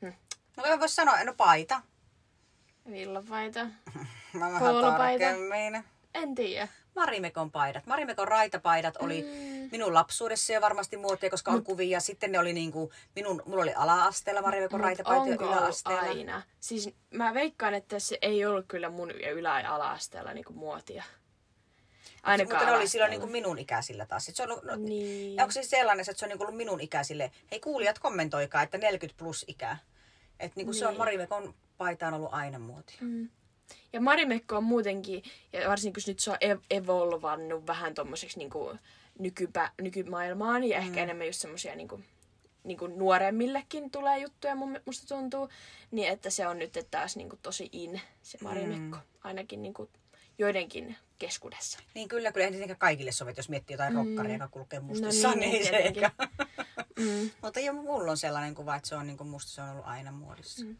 [0.00, 0.12] Hmm.
[0.56, 1.80] No en voi sanoa, no paita.
[2.90, 3.60] Villapaita.
[4.32, 5.84] Mä vähän tarkemmin.
[6.14, 6.68] En tiedä.
[6.96, 7.86] Marimekon paidat.
[7.86, 9.68] Marimekon raitapaidat oli Mm.
[9.72, 12.00] minun lapsuudessa jo varmasti muotia, koska on kuvia.
[12.00, 16.00] Sitten ne oli niinku, minun, mulla oli ala-asteella Marimekon Mut raitapaita ja yläasteella.
[16.02, 16.42] aina?
[16.60, 21.04] Siis mä veikkaan, että se ei ollut kyllä mun ylä- ja ala-asteella niinku muotia.
[22.22, 23.08] Ainakaan Mutta ne oli silloin ala-asteella.
[23.08, 24.24] niinku minun ikäisillä taas.
[24.32, 25.36] Se on, ollut- no, Niin.
[25.36, 27.30] Ja onko se sellainen, että se on niinku ollut minun ikäisille?
[27.50, 29.78] Hei kuulijat, kommentoikaa, että 40 plus ikää.
[30.40, 30.98] Että niinku se on Niin.
[30.98, 32.96] Marimekon paita on ollut aina muotia.
[33.00, 33.28] Mm.
[33.92, 38.76] Ja Marimekko on muutenkin, ja varsinkin kun nyt se on ev- evolvannut vähän tommoseksi niinku
[39.18, 41.02] nykypä, nykymaailmaan, ja ehkä Mm.
[41.02, 42.00] enemmän just semmosia niinku,
[42.64, 45.48] niinku nuoremmillekin tulee juttuja, mun, musta tuntuu,
[45.90, 48.96] niin että se on nyt taas niinku tosi in, se Marimekko.
[48.96, 49.02] Mm.
[49.24, 49.90] Ainakin niinku
[50.38, 51.78] joidenkin keskuudessa.
[51.94, 53.98] Niin kyllä, kyllä ei kaikille sovi, jos miettii jotain Mm.
[53.98, 56.10] rokkaria, joka kulkee No mustissa, niin, niin, se ehkä.
[56.98, 57.30] Mm.
[57.42, 60.12] Mutta jo mulla on sellainen kuva, että se on niinku musta se on ollut aina
[60.12, 60.64] muodissa.
[60.64, 60.76] Mm.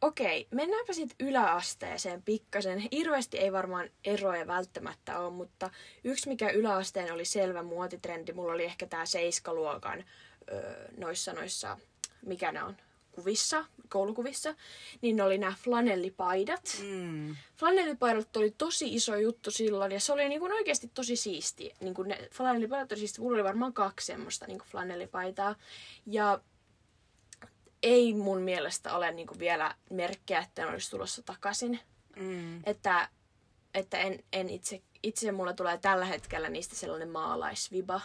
[0.00, 2.88] Okei, mennäänpä sitten yläasteeseen pikkasen.
[2.92, 5.70] Hirveästi ei varmaan eroja välttämättä ole, mutta
[6.04, 10.04] yksi mikä yläasteen oli selvä muotitrendi, mulla oli ehkä tämä seiskaluokan
[10.52, 11.78] öö, noissa noissa,
[12.22, 12.76] mikä ne on,
[13.12, 14.54] kuvissa, koulukuvissa,
[15.00, 16.78] niin ne oli nämä flanellipaidat.
[16.82, 17.36] Mm.
[17.56, 21.74] Flanellipaidat oli tosi iso juttu silloin ja se oli niin kuin oikeasti tosi siisti.
[21.80, 23.20] Niin kuin ne flanellipaidat oli siisti.
[23.20, 25.54] Mulla oli varmaan kaksi semmoista niin kuin flanellipaitaa.
[26.06, 26.40] Ja
[27.82, 31.80] ei mun mielestä ole niin vielä merkkejä, että ne olisi tulossa takaisin.
[32.16, 32.60] Mm.
[32.64, 33.08] Että,
[33.74, 38.00] että en, en itse, itse mulla tulee tällä hetkellä niistä sellainen maalaisviba.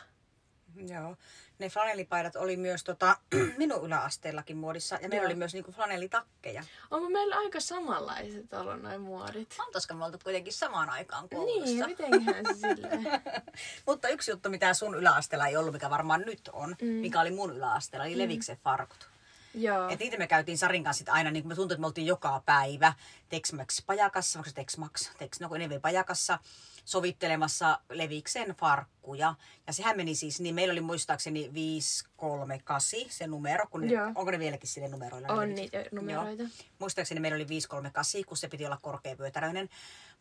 [0.87, 1.15] Joo.
[1.59, 3.17] Ne flanellipaidat oli myös tota,
[3.57, 4.95] minun yläasteellakin muodissa.
[4.95, 5.25] Ja meillä Joo.
[5.25, 6.63] oli myös niinku flanellitakkeja.
[6.91, 9.55] Onko meillä aika samanlaiset ollut noin muodit?
[9.59, 11.87] Oltaisiko me oltu kuitenkin samaan aikaan Niin, koulussa?
[11.87, 13.03] mitenköhän se silleen?
[13.87, 16.87] Mutta yksi juttu, mitä sun yläasteella ei ollut, mikä varmaan nyt on, mm.
[16.87, 19.09] mikä oli mun yläasteella, oli leviksen farkut.
[19.55, 19.89] Joo.
[19.89, 22.07] Et niitä me käytiin Sarin kanssa sit aina, niin kuin me tuntui, että me oltiin
[22.07, 22.93] joka päivä
[23.29, 25.49] Tex-Mex pajakassa, onko se Tex-Max, Tex, no
[25.81, 26.39] pajakassa
[26.85, 29.35] sovittelemassa Leviksen farkkuja.
[29.67, 34.39] Ja sehän meni siis, niin meillä oli muistaakseni 538 se numero, kun ne, onko ne
[34.39, 35.27] vieläkin sille numeroilla?
[35.27, 36.43] On niitä numeroita.
[36.43, 36.51] Joo.
[36.79, 39.69] Muistaakseni meillä oli 538, kun se piti olla korkeavyötäröinen.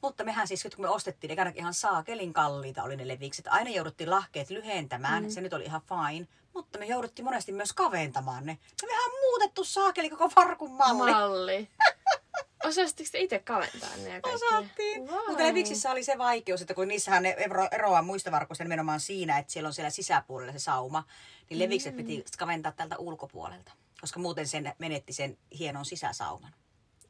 [0.04, 3.46] Mutta mehän siis, kun me ostettiin, ne ainakin ihan saakelin kalliita oli ne levikset.
[3.48, 5.30] Aina jouduttiin lahkeet lyhentämään, mm.
[5.30, 6.28] se nyt oli ihan fine.
[6.54, 8.58] Mutta me jouduttiin monesti myös kaventamaan ne.
[8.82, 11.10] Me mehän muutettu saakeli koko farkun malli.
[11.10, 11.68] Malli.
[12.68, 14.44] Osasitteko te itse kaventaa ne ja kaikki?
[14.46, 15.00] Osattiin.
[15.00, 19.38] Mutta leviksissä oli se vaikeus, että kun niissähän ne ero, eroaa muista varkoista nimenomaan siinä,
[19.38, 21.04] että siellä on siellä sisäpuolella se sauma,
[21.50, 21.96] niin levikset Mm.
[21.96, 23.72] piti kaventaa tältä ulkopuolelta.
[24.00, 26.54] Koska muuten sen menetti sen hienon sisäsauman.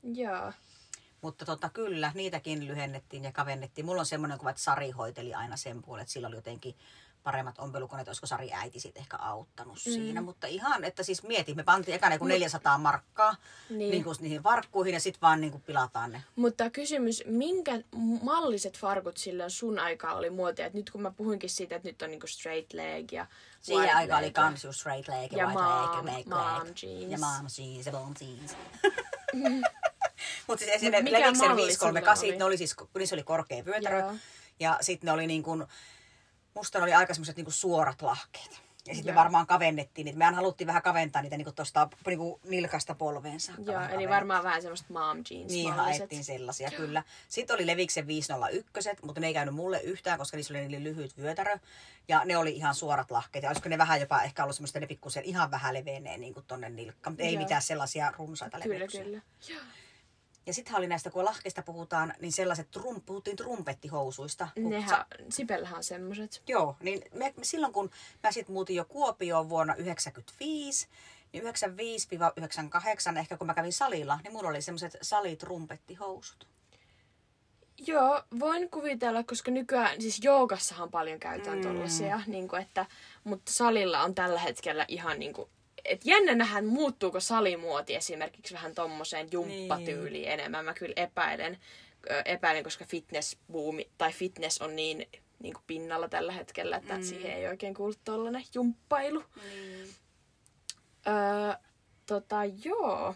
[0.02, 0.52] Joo.
[1.24, 3.84] Mutta tota, kyllä, niitäkin lyhennettiin ja kavennettiin.
[3.84, 6.74] Mulla on semmoinen kuva, että Sari hoiteli aina sen puolen, että sillä oli jotenkin
[7.22, 9.92] paremmat ompelukoneet, olisiko Sari äiti sitten ehkä auttanut mm.
[9.92, 10.20] siinä.
[10.20, 13.36] Mutta ihan, että siis mietin, me pantiin ekana joku 400 markkaa
[13.68, 13.78] Niin.
[13.78, 13.90] niin.
[13.90, 16.22] Niin kuin niihin varkkuihin ja sitten vaan niin kuin pilataan ne.
[16.36, 17.80] Mutta kysymys, minkä
[18.22, 20.66] malliset farkut silloin sun aikaa oli muotia?
[20.66, 23.26] Et nyt kun mä puhuinkin siitä, että nyt on niinku straight leg ja
[23.60, 26.76] Siihen aikaan oli kans just straight leg ja, Ja white mom- leg, ja mom leg,
[26.82, 27.10] jeans.
[27.10, 28.56] Ja mom jeans ja mom jeans.
[30.46, 32.38] Mutta siis Mut mikä Leviksen malli 538, silloin oli?
[32.38, 33.98] ne oli siis, niissä oli korkea vyötärö.
[33.98, 34.14] Joo.
[34.60, 35.64] Ja sitten ne oli niin kuin,
[36.54, 38.64] musta oli aika semmoiset niin suorat lahkeet.
[38.86, 39.22] Ja sitten me Joo.
[39.22, 40.18] varmaan kavennettiin niitä.
[40.18, 43.72] Mehän haluttiin vähän kaventaa niitä niin tuosta niin nilkasta polveen saakka.
[43.72, 44.14] Joo, eli kaventaa.
[44.14, 47.02] varmaan vähän semmoista mom jeans Niin haettiin sellaisia, kyllä.
[47.28, 51.16] Sitten oli Leviksen 501, mutta ne ei käynyt mulle yhtään, koska niissä oli niin lyhyt
[51.18, 51.58] vyötärö.
[52.08, 53.42] Ja ne oli ihan suorat lahkeet.
[53.42, 56.46] Ja olisiko ne vähän jopa ehkä ollut semmoista ne pikkusen ihan vähän levenee niin kuin
[56.46, 57.12] tonne nilkkaan.
[57.12, 57.42] Mutta ei Joo.
[57.42, 59.04] mitään sellaisia runsaita Kyllä, leveyksiä.
[59.04, 59.20] kyllä.
[60.46, 64.48] Ja sitten oli näistä, kun lahkeista puhutaan, niin sellaiset, trum, puhuttiin trumpettihousuista.
[64.56, 66.42] Nehän, Sipellähän on semmoset.
[66.48, 67.90] Joo, niin me, silloin kun
[68.22, 70.88] mä sitten muutin jo Kuopioon vuonna 1995,
[71.32, 71.44] niin
[73.14, 76.48] 95-98, ehkä kun mä kävin salilla, niin mulla oli semmoiset salitrumpettihoussut.
[77.86, 81.62] Joo, voin kuvitella, koska nykyään, siis joogassahan paljon käytetään Mm.
[81.62, 82.86] tollasia, niin kuin, että,
[83.24, 85.50] mutta salilla on tällä hetkellä ihan niin kuin,
[85.84, 90.32] et jännä nähdä, muuttuuko salimuoti esimerkiksi vähän tommoseen jumppatyyliin niin.
[90.32, 90.64] enemmän.
[90.64, 91.58] Mä kyllä epäilen,
[92.24, 97.02] epäilen, koska fitness boomi, tai fitness on niin, niin kuin pinnalla tällä hetkellä, että mm.
[97.02, 99.24] siihen ei oikein kuulu tollanen jumppailu.
[99.42, 99.88] Niin.
[101.06, 101.54] Öö,
[102.06, 103.14] tota, joo.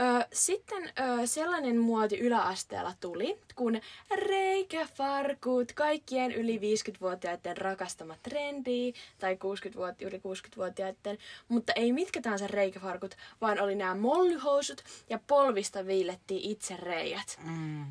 [0.00, 3.80] Öö, sitten öö, sellainen muoti yläasteella tuli, kun
[4.16, 13.16] reikäfarkut, kaikkien yli 50-vuotiaiden rakastama trendi, tai 60 yli 60-vuotiaiden, mutta ei mitkä tahansa reikäfarkut,
[13.40, 17.38] vaan oli nämä mollyhousut ja polvista viilettiin itse reijät.
[17.44, 17.86] Mm.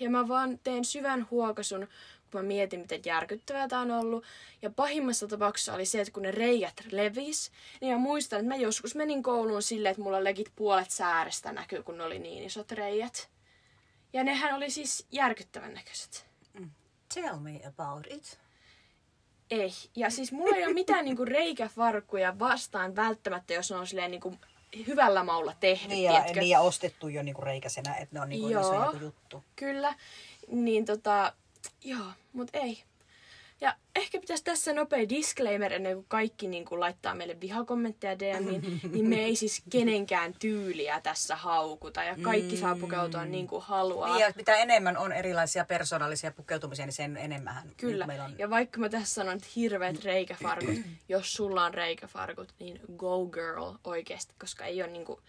[0.00, 1.88] Ja mä vaan teen syvän huokasun,
[2.38, 4.24] mä mietin, miten järkyttävää tämä on ollut.
[4.62, 8.56] Ja pahimmassa tapauksessa oli se, että kun ne reijät levis, niin mä muistan, että mä
[8.56, 12.72] joskus menin kouluun silleen, että mulla legit puolet säärestä näkyy, kun ne oli niin isot
[12.72, 13.28] reijät.
[14.12, 16.30] Ja nehän oli siis järkyttävän näköiset.
[17.14, 18.38] Tell me about it.
[19.50, 19.72] Ei.
[19.96, 24.34] Ja siis mulla ei ole mitään niinku reikäfarkkuja vastaan välttämättä, jos ne on silleen niinku
[24.86, 28.48] hyvällä maulla tehty, Niin ja, niin ja ostettu jo niinku reikäsenä, että ne on niinku
[28.48, 28.92] Joo.
[29.00, 29.44] juttu.
[29.56, 29.94] Kyllä.
[30.48, 31.32] Niin tota,
[31.84, 32.82] joo, mut ei.
[33.60, 38.80] Ja ehkä pitäisi tässä nopea disclaimer ennen kuin kaikki niin kuin laittaa meille vihakommentteja DMiin,
[38.92, 44.08] niin me ei siis kenenkään tyyliä tässä haukuta ja kaikki saa pukeutua niin kuin haluaa.
[44.08, 47.96] Niin, ja mitä enemmän on erilaisia persoonallisia pukeutumisia, niin sen enemmän Kyllä.
[47.96, 48.34] Niin meillä on...
[48.38, 50.76] Ja vaikka mä tässä sanon, että hirveät reikäfarkut,
[51.08, 55.20] jos sulla on reikäfarkut, niin go girl oikeasti, koska ei ole niinku,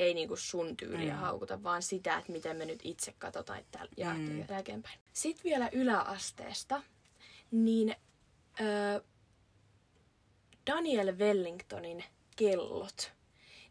[0.00, 1.18] ei niinku sun tyyliä mm.
[1.18, 4.44] haukuta, vaan sitä, että miten me nyt itse katsotaan täällä mm.
[4.50, 4.98] jälkeenpäin.
[5.12, 6.82] Sitten vielä yläasteesta,
[7.50, 7.96] niin
[8.60, 9.02] ö,
[10.66, 12.04] Daniel Wellingtonin
[12.36, 13.12] kellot.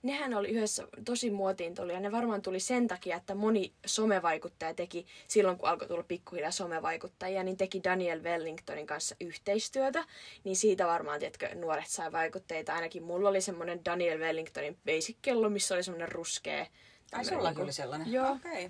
[0.03, 4.73] Nehän oli yhdessä tosi muotiin tuli ja ne varmaan tuli sen takia, että moni somevaikuttaja
[4.73, 10.05] teki silloin, kun alkoi tulla pikkuhiljaa somevaikuttajia, niin teki Daniel Wellingtonin kanssa yhteistyötä.
[10.43, 12.73] Niin siitä varmaan, tiedätkö, nuoret sai vaikutteita.
[12.73, 16.59] Ainakin mulla oli semmoinen Daniel Wellingtonin basic-kello, missä oli semmoinen ruskea.
[16.59, 16.67] Ai
[17.09, 18.11] tämmönen sullakin niinku- oli sellainen?
[18.11, 18.31] Joo.
[18.31, 18.69] Okay.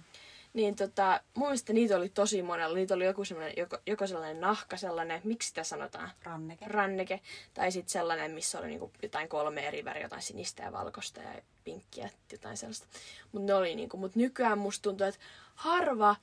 [0.54, 2.76] Niin tota, mun mielestä niitä oli tosi monella.
[2.76, 6.12] Niitä oli joku sellainen, joko, joko sellainen nahka, sellainen, miksi sitä sanotaan?
[6.24, 6.66] Ranneke.
[6.68, 7.22] ranneke,
[7.54, 11.42] tai sitten sellainen, missä oli niinku jotain kolme eri väriä, jotain sinistä ja valkoista ja
[11.64, 12.88] pinkkiä, jotain sellaista.
[13.32, 15.20] Mutta ne oli niinku, mut nykyään musta tuntuu, että
[15.56, 16.16] harva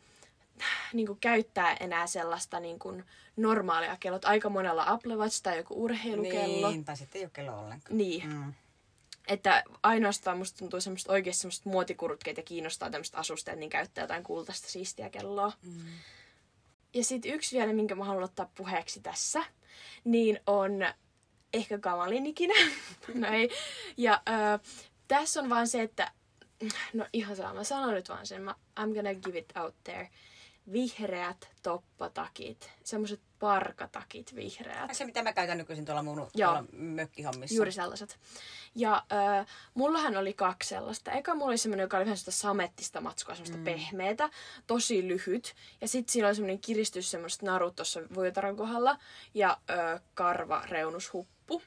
[0.93, 3.03] niinku käyttää enää sellaista niinku
[3.37, 4.25] normaalia kellot.
[4.25, 6.71] Aika monella Apple Watch tai joku urheilukello.
[6.71, 7.99] Niin, tai sitten ei ole kello ollenkaan.
[7.99, 8.29] Niin.
[8.29, 8.53] Mm.
[9.29, 14.23] Että ainoastaan musta tuntuu semmoista oikeasti semmoista muotikurutkeita ja kiinnostaa tämmöistä asusteet, niin käyttää jotain
[14.23, 15.53] kultaista siistiä kelloa.
[15.63, 15.87] Mm.
[16.95, 19.45] Ja sitten yksi vielä, minkä mä haluan ottaa puheeksi tässä,
[20.05, 20.73] niin on
[21.55, 22.55] ehkä kamalin ikinä.
[23.15, 23.51] no ei.
[23.97, 24.59] Ja ö,
[25.09, 26.13] tässä on vaan se, että
[26.93, 30.11] no ihan sama, mä sanon nyt vaan sen, mä, I'm gonna give it out there.
[30.73, 34.95] Vihreät toppatakit, semmoset parkatakit vihreät.
[34.95, 36.53] Se, mitä mä käytän nykyisin tuolla mun Joo.
[36.53, 37.57] tuolla mökkihommissa.
[37.57, 38.19] Juuri sellaiset.
[38.75, 41.13] Ja äh, mullahan oli kaksi sellaista.
[41.13, 43.65] Eka mulla oli semmoinen, joka oli vähän sellaista samettista matskua, semmoista mm.
[43.65, 44.31] pehmeätä,
[44.67, 45.55] tosi lyhyt.
[45.81, 48.99] Ja sitten siinä oli semmoinen kiristys semmoista narut tuossa voitaran kohdalla.
[49.35, 51.63] Ja äh, karva reunushuppu.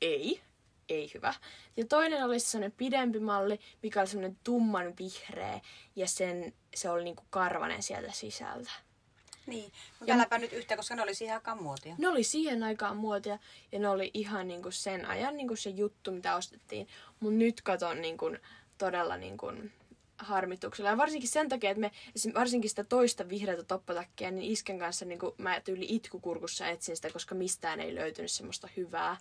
[0.00, 0.40] Ei.
[0.88, 1.34] Ei hyvä.
[1.76, 5.60] Ja toinen oli semmoinen pidempi malli, mikä oli semmoinen tumman vihreä.
[5.96, 8.70] Ja sen, se oli niinku karvanen sieltä sisältä.
[9.46, 11.94] Niin, mutta äläpä nyt yhtä, koska ne oli siihen aikaan muotia.
[11.98, 13.38] Ne oli siihen aikaan muotia
[13.72, 16.88] ja ne oli ihan niinku sen ajan niinku se juttu, mitä ostettiin.
[17.20, 18.36] Mutta nyt katon niinku
[18.78, 19.52] todella niinku
[20.18, 20.90] harmituksella.
[20.90, 21.90] Ja varsinkin sen takia, että me
[22.34, 27.34] varsinkin sitä toista vihreätä toppatakkia, niin isken kanssa niinku, mä tyyli itkukurkussa etsin sitä, koska
[27.34, 29.16] mistään ei löytynyt semmoista hyvää.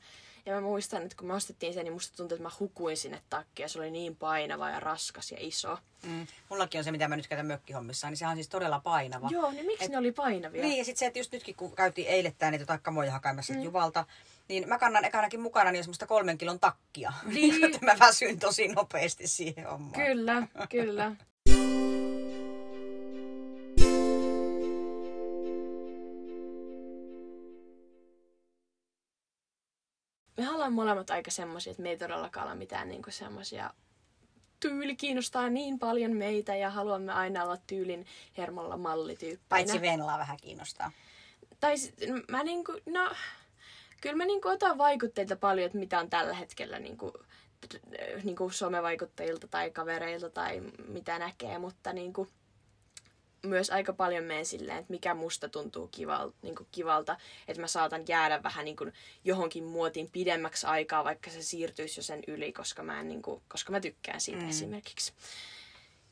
[0.46, 3.22] Ja mä muistan, että kun me ostettiin sen, niin musta tuntui, että mä hukuin sinne
[3.30, 5.78] takkiin se oli niin painava ja raskas ja iso.
[6.08, 6.28] Mm.
[6.50, 9.28] Mullakin on se, mitä mä nyt käytän mökkihommissa, niin sehän on siis todella painava.
[9.32, 10.62] Joo, niin miksi Et- ne oli painavia?
[10.62, 13.62] Niin, ja sitten se, että just nytkin kun käytiin eilettäin niitä jotain kamoja hakemassa Mm.
[13.62, 14.06] Juvalta,
[14.50, 17.14] niin mä kannan ekanakin mukana niin semmoista kolmen kilon takkia.
[17.26, 17.64] Niin.
[17.66, 20.02] Että mä väsyin tosi nopeasti siihen hommaan.
[20.06, 21.12] Kyllä, kyllä.
[30.64, 33.74] Ollaan molemmat aika semmoisia, että me ei todellakaan ole mitään niinku semmoisia
[34.60, 38.06] tyyli kiinnostaa niin paljon meitä ja haluamme aina olla tyylin
[38.38, 39.50] hermolla mallityyppeinä.
[39.50, 40.92] Paitsi Venlaa vähän kiinnostaa.
[41.60, 41.76] Tai
[42.30, 43.12] mä niinku, no,
[44.02, 47.14] kyllä mä niinku otan vaikutteita paljon, että mitä on tällä hetkellä niinku,
[48.24, 52.28] niinku somevaikuttajilta tai kavereilta tai mitä näkee, mutta niinku,
[53.46, 58.04] myös aika paljon menen silleen, että mikä musta tuntuu kivalta, niinku kivalta että mä saatan
[58.08, 58.86] jäädä vähän niinku
[59.24, 63.72] johonkin muotiin pidemmäksi aikaa, vaikka se siirtyisi jo sen yli, koska mä, en, niinku, koska
[63.72, 64.50] mä tykkään siitä mm.
[64.50, 65.14] esimerkiksi.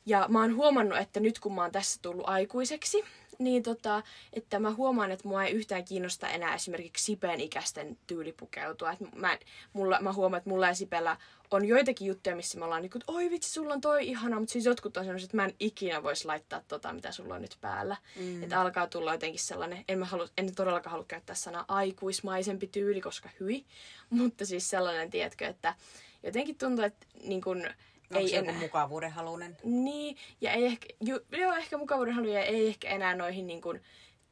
[0.05, 3.03] Ja mä oon huomannut, että nyt kun mä oon tässä tullut aikuiseksi,
[3.39, 8.31] niin tota, että mä huomaan, että mua ei yhtään kiinnosta enää esimerkiksi Sipen ikäisten tyyli
[8.31, 8.91] pukeutua.
[8.91, 9.37] Et mä,
[9.73, 11.17] mulla, mä huomaan, että mulla ja Sipellä
[11.51, 14.53] on joitakin juttuja, missä me ollaan niin kuin, oi vitsi, sulla on toi ihana, mutta
[14.53, 17.57] siis jotkut on sellaiset, että mä en ikinä voisi laittaa tota, mitä sulla on nyt
[17.61, 17.97] päällä.
[18.15, 18.43] Mm.
[18.43, 23.01] Että alkaa tulla jotenkin sellainen, en, mä halu, en todellakaan halua käyttää sanaa aikuismaisempi tyyli,
[23.01, 23.65] koska hyi,
[24.09, 25.75] mutta siis sellainen, tiedätkö, että
[26.23, 27.65] jotenkin tuntuu, että niin kuin,
[28.11, 28.59] Onko ei enää.
[28.59, 29.57] mukavuuden halunen?
[29.63, 33.61] Niin, ja ei ehkä, ju, joo, ehkä mukavuuden haluja ja ei ehkä enää noihin niin
[33.61, 33.81] kuin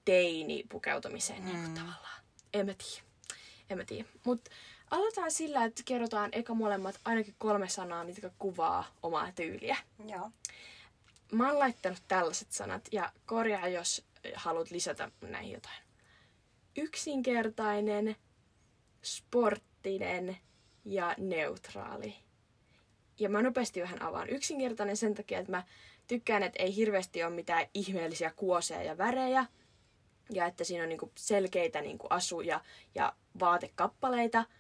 [0.05, 2.23] teini-pukeutumiseen niin kuin tavallaan.
[2.53, 3.09] En mä tiedä.
[3.69, 4.09] En mä tiedä.
[4.25, 4.49] Mut
[4.91, 9.77] aloitetaan sillä, että kerrotaan eka molemmat ainakin kolme sanaa, mitkä kuvaa omaa tyyliä.
[10.07, 10.31] Joo.
[11.31, 15.81] Mä oon laittanut tällaiset sanat ja korjaa, jos haluat lisätä näihin jotain.
[16.77, 18.15] Yksinkertainen,
[19.01, 20.37] sporttinen
[20.85, 22.15] ja neutraali.
[23.19, 24.29] Ja mä nopeasti vähän avaan.
[24.29, 25.63] Yksinkertainen sen takia, että mä
[26.07, 29.45] tykkään, että ei hirveästi ole mitään ihmeellisiä kuoseja ja värejä.
[30.31, 32.61] Ja että siinä on niinku selkeitä niinku asuja
[32.95, 34.45] ja vaatekappaleita–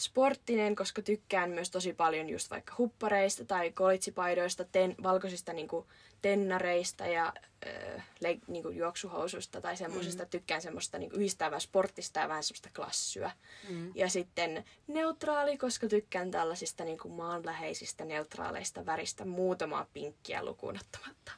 [0.00, 5.86] sporttinen, koska tykkään myös tosi paljon just vaikka huppareista tai kolitsipaidoista, ten, valkoisista niinku
[6.22, 7.32] tennareista ja
[7.66, 10.22] äh, le, niinku juoksuhousuista tai semmoisista.
[10.22, 10.30] Mm.
[10.30, 13.30] Tykkään semmoista niinku yhdistävää sporttista ja vähän semmoista klassyä.
[13.68, 13.92] Mm.
[13.94, 21.32] Ja sitten neutraali, koska tykkään tällaisista niinku maanläheisistä neutraaleista väristä muutamaa pinkkiä lukuun ottamatta.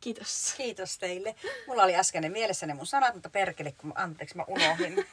[0.00, 0.54] Kiitos.
[0.56, 1.34] Kiitos teille.
[1.66, 4.94] Mulla oli äsken mielessäni mun sanat, mutta perkele, kun anteeksi mä unohdin.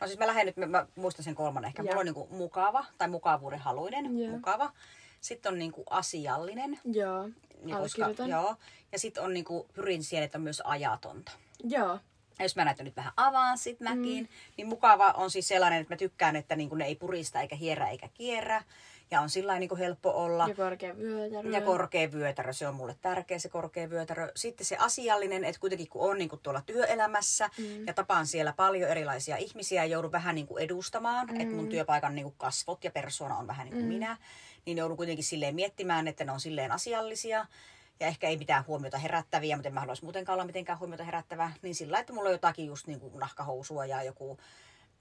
[0.00, 1.82] No siis mä lähden nyt, mä muistan sen kolmannen ehkä.
[1.82, 4.72] Mulla on niinku mukava tai mukavuuden haluinen, mukava.
[5.20, 6.80] Sitten on niinku asiallinen.
[6.84, 7.28] Joo,
[7.62, 8.56] niin koska, joo.
[8.92, 11.32] Ja sitten on niinku, pyrin siihen, että on myös ajatonta.
[11.64, 11.98] Joo.
[12.38, 14.28] Ja jos mä näitä nyt vähän avaan sit mäkin, mm.
[14.56, 17.88] niin mukava on siis sellainen, että mä tykkään, että niinku ne ei purista eikä hierä
[17.88, 18.62] eikä kierrä
[19.10, 20.48] ja on sillä niin helppo olla.
[20.48, 21.50] Ja korkea vyötärö.
[21.50, 24.28] Ja korkea vyötärö, se on mulle tärkeä se korkea vyötärö.
[24.36, 27.86] Sitten se asiallinen, että kuitenkin kun on niin kuin tuolla työelämässä mm.
[27.86, 31.40] ja tapaan siellä paljon erilaisia ihmisiä ja joudun vähän niin kuin edustamaan, mm.
[31.40, 33.88] että mun työpaikan niin kuin kasvot ja persona on vähän niin kuin mm.
[33.88, 34.16] minä,
[34.66, 37.46] niin joudun kuitenkin silleen miettimään, että ne on silleen asiallisia
[38.00, 41.52] ja ehkä ei mitään huomiota herättäviä, mutta en mä haluaisi muutenkaan olla mitenkään huomiota herättävää,
[41.62, 44.38] niin sillä että mulla on jotakin just niin kuin nahkahousua ja joku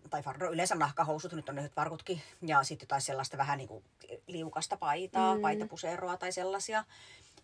[0.10, 3.84] tai fardo, yleensä nahkahousut, nyt on nyt farkutkin, ja sitten jotain sellaista vähän niin kuin
[4.28, 5.42] liukasta paitaa, mm.
[5.42, 6.84] paitapuseroa tai sellaisia.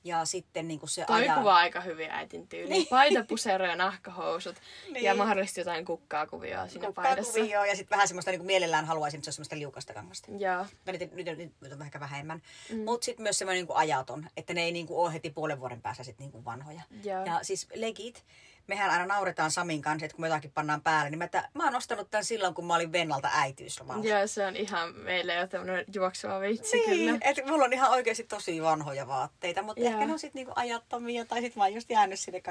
[0.03, 1.35] Ja sitten niin kuin se Toi aja...
[1.35, 2.69] kuvaa aika hyvin äitin tyyli.
[2.69, 2.87] Niin.
[2.87, 4.55] Paitapusero ja nahkahousut.
[4.91, 5.03] niin.
[5.03, 7.39] Ja mahdollisesti jotain kukkaa kuvioa siinä kukkaa paidassa.
[7.39, 10.31] Kuvioa, ja sitten vähän semmoista niin kuin mielellään haluaisin, että se on semmoista liukasta kangasta.
[10.31, 10.65] Joo.
[10.85, 12.41] Nyt, nyt, nyt, nyt on vähän vähemmän.
[12.71, 12.83] Mm.
[12.83, 15.81] Mutta sitten myös semmoinen niin ajaton, että ne ei niin kuin ole heti puolen vuoden
[15.81, 16.81] päässä sit niin kuin vanhoja.
[17.03, 17.25] Joo.
[17.25, 18.25] Ja siis legit,
[18.67, 21.63] mehän aina nauretaan Samin kanssa, että kun me jotakin pannaan päälle, niin mä, että, mä
[21.63, 24.05] oon ostanut tämän silloin, kun mä olin Vennalta äitiyslomalla.
[24.05, 27.17] Joo, se on ihan meille jo tämmöinen juoksuva vitsi niin, kyllä.
[27.21, 29.91] että mulla on ihan oikeasti tosi vanhoja vaatteita, mutta Joo.
[29.91, 32.41] ehkä ne on sitten niinku ajattomia, tai sitten mä oon just jäänyt sinne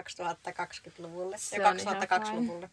[0.48, 2.70] 2020-luvulle se ja 2002-luvulle.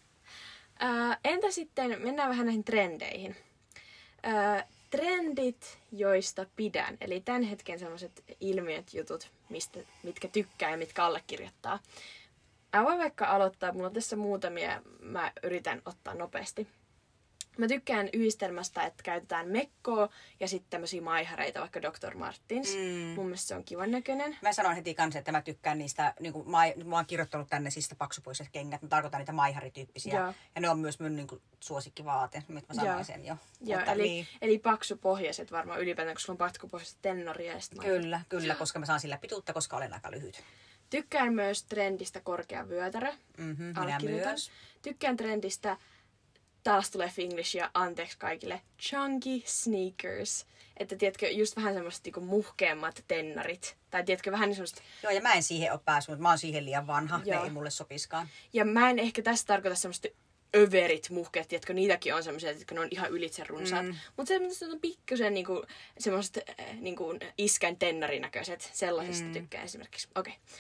[0.84, 3.36] Äh, entä sitten, mennään vähän näihin trendeihin.
[4.28, 11.06] Äh, trendit, joista pidän, eli tämän hetken sellaiset ilmiöt, jutut, mistä, mitkä tykkää ja mitkä
[11.06, 11.80] allekirjoittaa.
[12.78, 16.68] Mä voin vaikka aloittaa, mulla on tässä muutamia, mä yritän ottaa nopeasti.
[17.58, 22.16] Mä tykkään yhdistelmästä, että käytetään mekkoa ja sitten tämmöisiä maihareita, vaikka Dr.
[22.16, 22.76] Martins.
[22.76, 22.82] Mm.
[23.16, 24.38] Mun mielestä se on kivan näköinen.
[24.42, 27.70] Mä sanon heti kanssa, että mä tykkään niistä, niin kuin, mä, mä oon kirjoittanut tänne
[27.70, 30.14] siis paksupuiset kengät, mä tarkoitan niitä maiharityyppisiä.
[30.14, 33.38] Ja, ja ne on myös mun niin kuin, suosikkivaate, nyt mä sanoin sen jo.
[33.62, 34.28] Joo, Mutta, eli, niin.
[34.42, 37.54] eli paksupohjaiset varmaan ylipäätään, koska sulla on paksupohjaiset tennoria.
[37.54, 40.44] Ja kyllä, kyllä, koska mä saan sillä pituutta, koska olen aika lyhyt.
[40.92, 43.12] Tykkään myös trendistä korkea vyötärö.
[43.38, 44.52] Mm-hmm, minä myös.
[44.82, 45.78] Tykkään trendistä,
[46.64, 50.46] taas tulee Finglish ja anteeksi kaikille, chunky sneakers.
[50.78, 53.78] Että tiedätkö, just vähän semmoiset niinku muhkeammat tennarit.
[53.90, 54.82] Tai tiedätkö, vähän niin semmoista...
[55.04, 57.22] Joo, ja mä en siihen ole päässyt, mutta mä oon siihen liian vanha.
[57.26, 57.40] Joo.
[57.40, 58.30] Ne ei mulle sopiskaan.
[58.54, 60.08] Ja mä en ehkä tässä tarkoita semmoista
[60.56, 63.86] överit muhkeet, tiedätkö, niitäkin on semmoisia, että ne on ihan ylitse runsaat.
[63.86, 63.96] Mm.
[64.18, 65.66] Mutta se on pikkusen niinku,
[66.00, 66.40] semmoiset
[66.80, 69.34] niinku, iskän tennarinäköiset, sellaisista mm.
[69.34, 70.08] tykkään esimerkiksi.
[70.16, 70.34] Okei.
[70.34, 70.60] Okay.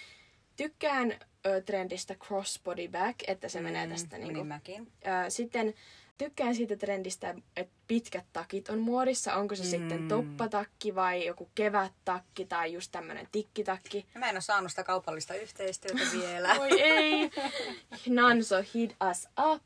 [0.62, 4.34] Tykkään ö, trendistä crossbody back, että se mm, menee tästä niinku.
[4.34, 4.92] Niin mäkin.
[5.06, 5.74] Ö, sitten
[6.18, 9.36] tykkään siitä trendistä, että pitkät takit on muodissa.
[9.36, 9.70] Onko se mm.
[9.70, 14.06] sitten toppatakki vai joku kevättakki tai just tämmönen tikkitakki.
[14.18, 16.56] Mä en ole saanut sitä kaupallista yhteistyötä vielä.
[16.60, 17.32] Oi ei!
[18.10, 19.64] None so hit us up.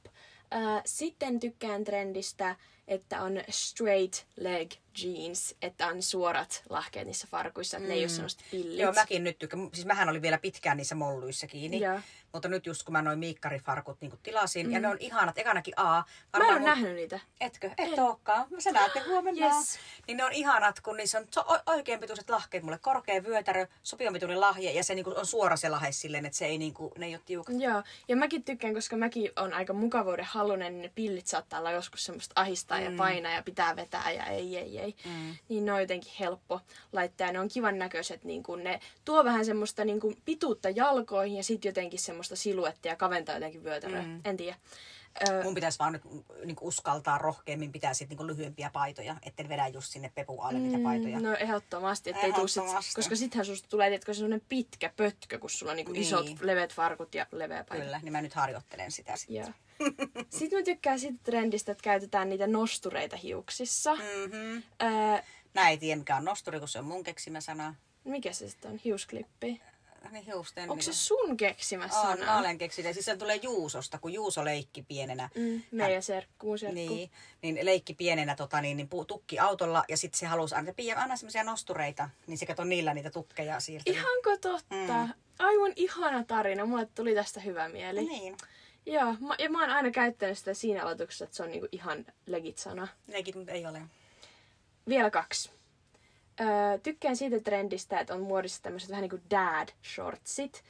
[0.86, 2.56] Sitten tykkään trendistä,
[2.88, 4.72] että on straight leg
[5.04, 7.90] jeans, että on suorat lahkeet niissä farkuissa, että mm.
[7.90, 8.14] ne ei ole mm.
[8.14, 8.80] semmoista pillit.
[8.80, 9.70] Joo, mäkin nyt tykkään.
[9.74, 11.80] Siis mähän oli vielä pitkään niissä molluissa kiinni.
[11.80, 12.02] Ja.
[12.36, 14.74] Mutta nyt just kun mä noin miikkarifarkut niin tilasin, mm.
[14.74, 15.93] ja ne on ihanat, ekanakin A.
[15.93, 16.63] Mä en ole mun...
[16.63, 17.19] nähnyt niitä.
[17.41, 17.67] Etkö?
[17.78, 18.00] Et en.
[18.00, 18.48] olekaan.
[18.60, 19.45] Sä näette huomenna.
[19.45, 19.80] Yes.
[20.08, 22.63] Niin ne on ihanat, kun niissä on oikein pituiset lahkeet.
[22.63, 26.26] Mulle korkea vyötärö, sopivan pituinen lahje, ja se niin kuin on suora se lahe silleen,
[26.26, 27.56] että se ei, niin kuin, ne ei ole tiukat.
[27.60, 31.71] Joo, ja mäkin tykkään, koska mäkin on aika mukavuuden halunen, niin ne pillit saattaa olla
[31.71, 32.84] joskus semmoista ahistaa mm.
[32.84, 34.95] ja painaa ja pitää vetää ja ei, ei, ei.
[35.06, 35.36] Mm.
[35.50, 36.62] Niin ne on jotenkin helppo
[36.93, 37.28] laittaa.
[37.28, 41.38] Ja ne on kivan näköiset, niin kuin ne tuo vähän semmoista niin kuin pituutta jalkoihin
[41.38, 44.02] ja sitten jotenkin semmoista siluettia kaventaa jotenkin vyötäröä.
[44.02, 44.22] Mm.
[44.26, 44.58] En tiedä.
[45.30, 46.02] Öö, Mun pitäisi vaan nyt
[46.46, 50.78] niin uskaltaa rohkeammin pitää sit niin lyhyempiä paitoja, etten vedä just sinne pepu alle niitä
[50.78, 51.20] mm, paitoja.
[51.20, 52.84] No ehdottomasti, ettei ehdottomasti.
[52.84, 56.02] Sit, koska sittenhän susta tulee tietkö sellainen pitkä pötkö, kun sulla on niin niin.
[56.02, 57.84] isot leveät farkut ja leveä paita.
[57.84, 59.56] Kyllä, niin mä nyt harjoittelen sitä sitten.
[60.38, 63.96] sitten mä tykkään siitä trendistä, että käytetään niitä nostureita hiuksissa.
[63.96, 64.64] Mm-hmm.
[64.84, 65.22] Öö,
[65.56, 67.76] Mä ei tiedä mikä on nosturi, kun se on mun keksimä sana.
[68.04, 68.78] Mikä se sitten on?
[68.86, 69.62] Hiusklippi?
[70.12, 70.70] Niin hiusten.
[70.70, 72.38] Onko se sun keksimä on, sana?
[72.38, 72.94] olen keksinyt.
[72.94, 75.30] Siis se tulee Juusosta, kun Juuso leikki pienenä.
[75.36, 76.76] Mm, meidän serkku, serkku.
[76.76, 81.00] Niin, niin leikki pienenä tota, niin, niin tukki autolla ja sitten se halusi aina, Pia,
[81.00, 83.96] anna semmoisia nostureita, niin se kato niillä niitä tukkeja siirteli.
[83.96, 85.06] Ihanko totta?
[85.06, 85.13] Mm.
[85.39, 86.65] Aivan ihana tarina.
[86.65, 88.06] Mulle tuli tästä hyvä mieli.
[88.06, 88.38] Niin,
[88.86, 92.06] Joo, mä, ja mä oon aina käyttänyt sitä siinä aloituksessa, että se on niinku ihan
[92.26, 92.88] legit sana.
[93.08, 93.82] leikit, mutta ei ole.
[94.89, 95.52] Vielä kaksi.
[96.41, 100.63] Öö, tykkään siitä trendistä, että on muodissa tämmöiset vähän niin kuin dad shortsit.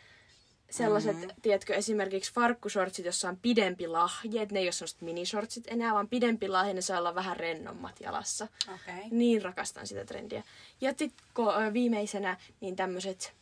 [0.69, 1.41] Sellaiset, mm-hmm.
[1.41, 6.07] tiedätkö, esimerkiksi farkkushortsit, jossa on pidempi lahje, että ne ei ole sellaiset minishortsit enää, vaan
[6.07, 8.47] pidempi lahje, ne saa olla vähän rennommat jalassa.
[8.63, 9.03] Okay.
[9.11, 10.43] Niin rakastan sitä trendiä.
[10.81, 13.33] Ja sitten viimeisenä, niin tämmöiset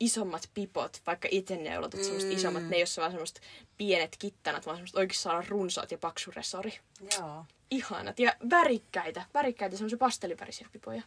[0.00, 2.04] isommat pipot, vaikka itse neulotat mm.
[2.04, 3.40] semmoiset isommat, ne ei ole vaan semmoiset
[3.78, 6.78] pienet kittanat, vaan semmoiset oikeasti saa runsaat ja paksu resori.
[7.18, 7.44] Joo.
[7.70, 11.02] Ihanat ja värikkäitä, värikkäitä semmoisia pastelivärisiä pipoja.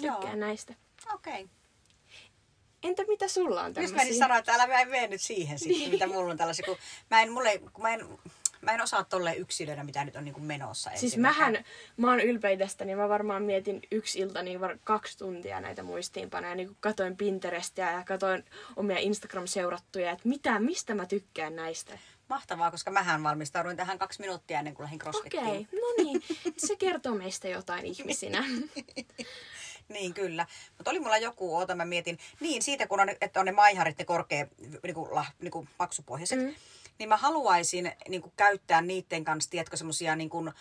[0.00, 0.36] Tykkään Joo.
[0.36, 0.74] näistä.
[1.14, 1.32] Okei.
[1.32, 1.48] Okay.
[2.82, 3.96] Entä mitä sulla on Just tämmöisiä?
[3.96, 6.76] menin sanoa, että älä mä en mene nyt siihen sitten, mitä mulla on tällaisia, kun
[7.10, 8.08] mä en, mulle, kun mä en,
[8.60, 10.90] mä en osaa tolle yksilöidä, mitä nyt on niin kuin menossa.
[10.94, 11.64] Siis mähän,
[11.96, 15.82] mä oon ylpeä tästä, niin mä varmaan mietin yksi ilta niin var, kaksi tuntia näitä
[15.82, 16.54] muistiinpanoja.
[16.54, 18.44] Niin kun katoin Pinterestiä ja katoin
[18.76, 21.98] omia Instagram-seurattuja, että mitä, mistä mä tykkään näistä.
[22.28, 25.42] Mahtavaa, koska mähän valmistauduin tähän kaksi minuuttia ennen kuin lähdin crossfittiin.
[25.42, 26.22] Okei, okay, no niin.
[26.56, 28.44] Se kertoo meistä jotain ihmisinä.
[29.88, 30.46] Niin, kyllä.
[30.78, 33.98] Mutta oli mulla joku, oota mä mietin, niin siitä kun on, että on ne maiharit,
[33.98, 34.46] ne korkea,
[34.82, 36.54] niinku, lah, niinku paksupohjaiset, mm.
[36.98, 40.52] niin mä haluaisin niinku, käyttää niiden kanssa, tiedätkö, semmosia niin kuin,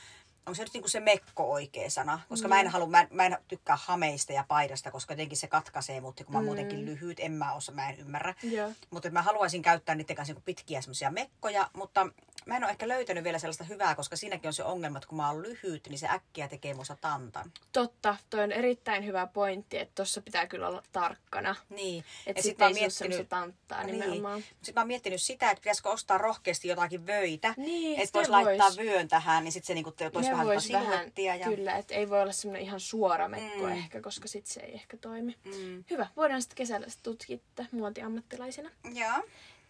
[0.45, 2.19] onko se nyt niinku se mekko oikea sana?
[2.29, 2.49] Koska mm.
[2.49, 6.01] mä, en halua, mä, en, mä en tykkää hameista ja paidasta, koska jotenkin se katkaisee
[6.01, 8.35] mut, kun mä oon muutenkin lyhyt, en mä osaa, mä en ymmärrä.
[8.43, 8.71] Joo.
[8.89, 12.07] Mutta mä haluaisin käyttää niiden kanssa niinku pitkiä semmoisia mekkoja, mutta
[12.45, 15.17] mä en ole ehkä löytänyt vielä sellaista hyvää, koska siinäkin on se ongelma, että kun
[15.17, 17.51] mä oon lyhyt, niin se äkkiä tekee musta tantan.
[17.71, 21.55] Totta, toi on erittäin hyvä pointti, että tossa pitää kyllä olla tarkkana.
[21.69, 22.03] Niin.
[22.27, 22.93] Että Ja sit ei miettinyt...
[22.93, 23.99] semmoista tanttaa Niin.
[23.99, 24.41] nimenomaan.
[24.41, 27.53] Sitten mä oon miettinyt sitä, että pitäisikö ostaa rohkeasti jotakin vöitä.
[27.57, 28.77] Niin, että vois se laittaa vois.
[28.77, 31.35] vyön tähän, niin sitten se niinku toisi vähän vois tota siluettia.
[31.35, 31.45] Ja...
[31.47, 33.71] Kyllä, että ei voi olla semmoinen ihan suora mekko Mm.
[33.71, 35.35] ehkä, koska sit se ei ehkä toimi.
[35.45, 35.83] Mm.
[35.89, 38.69] Hyvä, voidaan sitten kesällä sit tutkia tätä muotiammattilaisena.
[38.93, 39.23] Joo.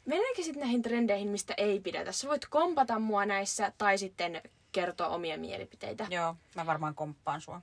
[0.05, 2.11] Mennäänkö sitten näihin trendeihin, mistä ei pidetä?
[2.11, 4.41] Sä voit kompata mua näissä tai sitten
[4.71, 6.07] kertoa omia mielipiteitä.
[6.09, 7.61] Joo, mä varmaan komppaan sua.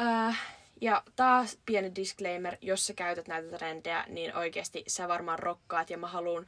[0.00, 0.40] Äh,
[0.80, 5.98] ja taas pieni disclaimer, jos sä käytät näitä trendejä, niin oikeasti sä varmaan rokkaat ja
[5.98, 6.46] mä haluan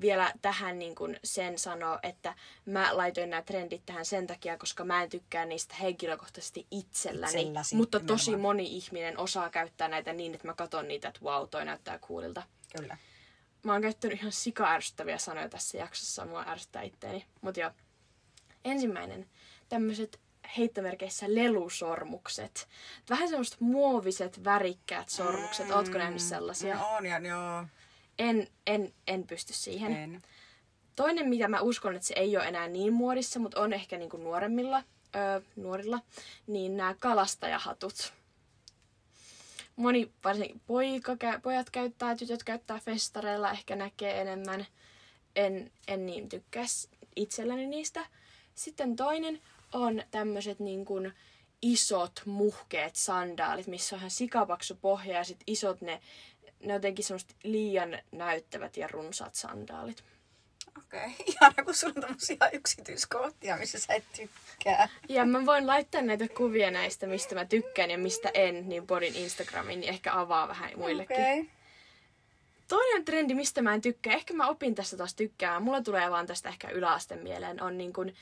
[0.00, 2.34] vielä tähän niin kuin sen sanoa, että
[2.66, 7.40] mä laitoin nämä trendit tähän sen takia, koska mä en tykkää niistä henkilökohtaisesti itselläni.
[7.40, 8.56] Itselläsi, mutta tosi nimenomaan.
[8.56, 12.42] moni ihminen osaa käyttää näitä niin, että mä katson niitä, että wow, toi näyttää coolilta.
[12.76, 12.96] Kyllä.
[13.62, 17.24] Mä oon käyttänyt ihan sika-ärsyttäviä sanoja tässä jaksossa, mua ärsyttää itteeni.
[17.40, 17.70] Mut joo.
[18.64, 19.28] Ensimmäinen,
[19.68, 20.20] tämmöiset
[20.58, 22.68] heittomerkeissä lelusormukset.
[23.10, 25.70] Vähän semmoiset muoviset, värikkäät sormukset.
[25.70, 26.74] Ootko nähnyt sellaisia?
[26.74, 27.64] No, on ja joo.
[28.18, 29.92] En, en, en pysty siihen.
[29.92, 30.22] En.
[30.96, 34.16] Toinen, mitä mä uskon, että se ei ole enää niin muodissa, mutta on ehkä niinku
[34.16, 34.82] nuoremmilla,
[35.16, 36.00] öö, nuorilla,
[36.46, 38.12] niin nämä kalastajahatut.
[39.78, 44.66] Moni, varsinkin poika, pojat käyttää, tytöt käyttää festareilla, ehkä näkee enemmän.
[45.36, 46.64] En, en niin tykkää
[47.16, 48.06] itselläni niistä.
[48.54, 49.40] Sitten toinen
[49.72, 51.12] on tämmöiset niin kuin
[51.62, 56.00] isot, muhkeet sandaalit, missä on ihan sikapaksu pohja ja sit isot ne,
[56.64, 60.04] ne jotenkin semmoista liian näyttävät ja runsaat sandaalit.
[60.78, 61.12] Okei, okay.
[61.26, 64.88] ihana kun sulla on tämmöisiä yksityiskohtia, missä sä et tykkää.
[65.08, 69.14] Ja mä voin laittaa näitä kuvia näistä, mistä mä tykkään ja mistä en, niin podin
[69.14, 71.16] Instagramiin, niin ehkä avaa vähän muillekin.
[71.16, 71.44] Okay.
[72.68, 76.26] Toinen trendi, mistä mä en tykkää, ehkä mä opin tästä taas tykkäämään, mulla tulee vaan
[76.26, 78.14] tästä ehkä yläasteen mieleen, on niin kuin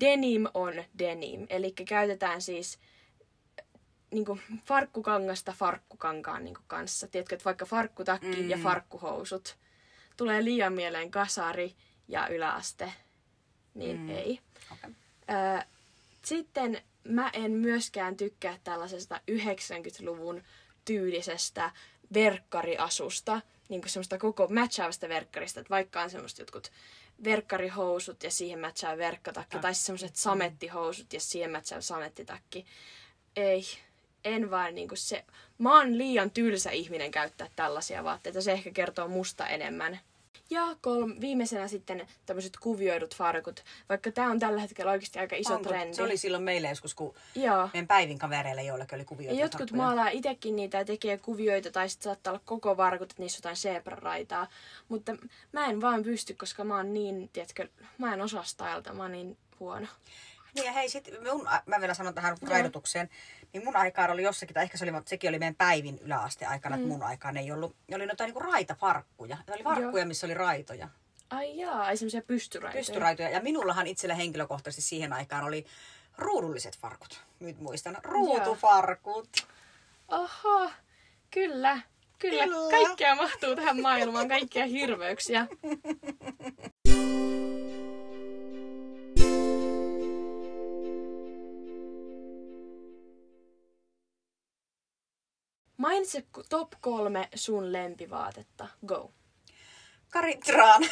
[0.00, 1.46] denim on denim.
[1.50, 2.78] Eli käytetään siis
[4.10, 7.08] niin kuin farkkukangasta farkkukankaan niin kuin kanssa.
[7.08, 8.50] Tiedätkö, että vaikka farkkutakki mm.
[8.50, 9.56] ja farkkuhousut.
[10.16, 11.74] Tulee liian mieleen kasari
[12.08, 12.92] ja yläaste,
[13.74, 14.08] niin mm.
[14.08, 14.40] ei.
[14.72, 14.90] Okay.
[15.60, 15.64] Ö,
[16.22, 20.42] sitten mä en myöskään tykkää tällaisesta 90-luvun
[20.84, 21.70] tyylisestä
[22.14, 26.72] verkkariasusta, niin kuin semmoista koko matchaavasta verkkarista, että vaikka on semmoista jotkut
[27.24, 32.66] verkkarihousut ja siihen matchaa verkkatakki, tai semmoiset samettihousut ja siihen matchaa samettitakki.
[33.36, 33.64] Ei,
[34.24, 35.24] en vaan niinku se,
[35.58, 40.00] mä oon liian tylsä ihminen käyttää tällaisia vaatteita, se ehkä kertoo musta enemmän.
[40.50, 45.54] Ja kolm, viimeisenä sitten tämmöiset kuvioidut farkut, vaikka tää on tällä hetkellä oikeasti aika iso
[45.54, 45.68] Onko?
[45.68, 45.94] trendi.
[45.94, 47.68] Se oli silloin meille joskus, kun Joo.
[47.72, 49.40] meidän päivin kavereille joillekin oli Ja kuvioita.
[49.40, 49.82] jotkut takkuja.
[49.82, 53.38] maalaa itekin niitä ja tekee kuvioita tai sitten saattaa olla koko varkut, että niissä on
[53.38, 54.46] jotain zebra-raitaa.
[54.88, 55.16] Mutta
[55.52, 57.68] mä en vaan pysty, koska mä oon niin, tiedätkö,
[57.98, 59.86] mä en osaa stylata, mä oon niin huono.
[60.56, 63.10] Niin ja hei, sit mun, mä vielä sanon tähän raidotukseen,
[63.52, 66.46] niin mun aikaan oli jossakin, tai ehkä se oli, mutta sekin oli meidän päivin yläaste
[66.46, 66.82] aikana, mm.
[66.82, 69.36] että mun aikaan ei ollut, oli jotain niin raitafarkkuja.
[69.46, 70.08] Ne oli farkkuja, Joo.
[70.08, 70.88] missä oli raitoja.
[71.30, 72.80] Ai jaa, ai semmoisia pystyraitoja.
[72.80, 73.30] Pystyraitoja.
[73.30, 75.66] Ja minullahan itsellä henkilökohtaisesti siihen aikaan oli
[76.18, 77.20] ruudulliset farkut.
[77.40, 77.96] Nyt muistan.
[78.02, 79.46] Ruutufarkut.
[80.08, 80.70] Oho,
[81.30, 81.80] kyllä.
[82.18, 82.70] Kyllä, Kyllä.
[82.70, 85.46] kaikkea mahtuu tähän maailmaan, kaikkia hirveyksiä.
[95.86, 98.68] Mainitse top kolme sun lempivaatetta.
[98.86, 99.10] Go.
[100.10, 100.82] Karitraan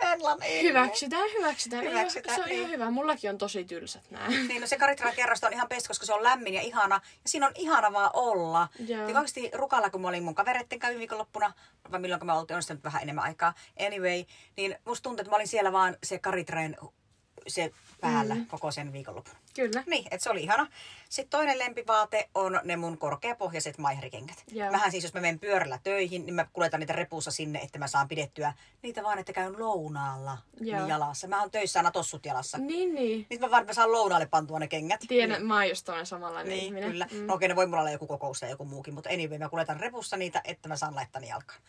[0.00, 0.38] Elmo.
[0.62, 1.84] Hyväksytään, hyväksytään.
[1.84, 2.70] Hyväksytään, se on ihan niin.
[2.70, 2.90] hyvä.
[2.90, 4.28] Mullakin on tosi tylsät nää.
[4.28, 6.94] Niin, no se Karitran kerrosta on ihan best, koska se on lämmin ja ihana.
[6.94, 8.68] Ja siinä on ihana vaan olla.
[8.78, 9.00] Joo.
[9.00, 11.52] Ja oikeasti Rukalla, kun mä olin mun kavereitten kävin viikonloppuna,
[11.92, 13.54] vai milloin mä oltiin, on sitä nyt vähän enemmän aikaa.
[13.86, 14.24] Anyway,
[14.56, 16.76] niin musta tuntuu, että mä olin siellä vaan se Karitran
[17.48, 17.70] se
[18.00, 18.46] päällä mm.
[18.46, 19.34] koko sen viikonlopun.
[19.54, 19.82] Kyllä.
[19.86, 20.66] Niin, että se oli ihana.
[21.08, 24.44] Sitten toinen lempivaate on ne mun korkeapohjaiset maiherikengät.
[24.52, 24.70] Joo.
[24.70, 27.86] Mähän siis, jos mä menen pyörällä töihin, niin mä kuljetan niitä repussa sinne, että mä
[27.88, 30.78] saan pidettyä niitä vaan, että käyn lounaalla Joo.
[30.78, 31.28] niin jalassa.
[31.28, 32.58] Mä oon töissä aina tossut jalassa.
[32.58, 33.26] Niin, niin.
[33.30, 35.00] Nyt mä vaan mä saan lounaalle pantua ne kengät.
[35.08, 36.90] Tiedän, mä oon just toinen samanlainen Niin, ihminen.
[36.90, 37.06] kyllä.
[37.12, 37.26] Mm.
[37.26, 39.80] No okei, ne voi mulla olla joku kokous tai joku muukin, mutta anyway, mä kuljetan
[39.80, 41.60] repussa niitä, että mä saan laittaa ne jalkaan.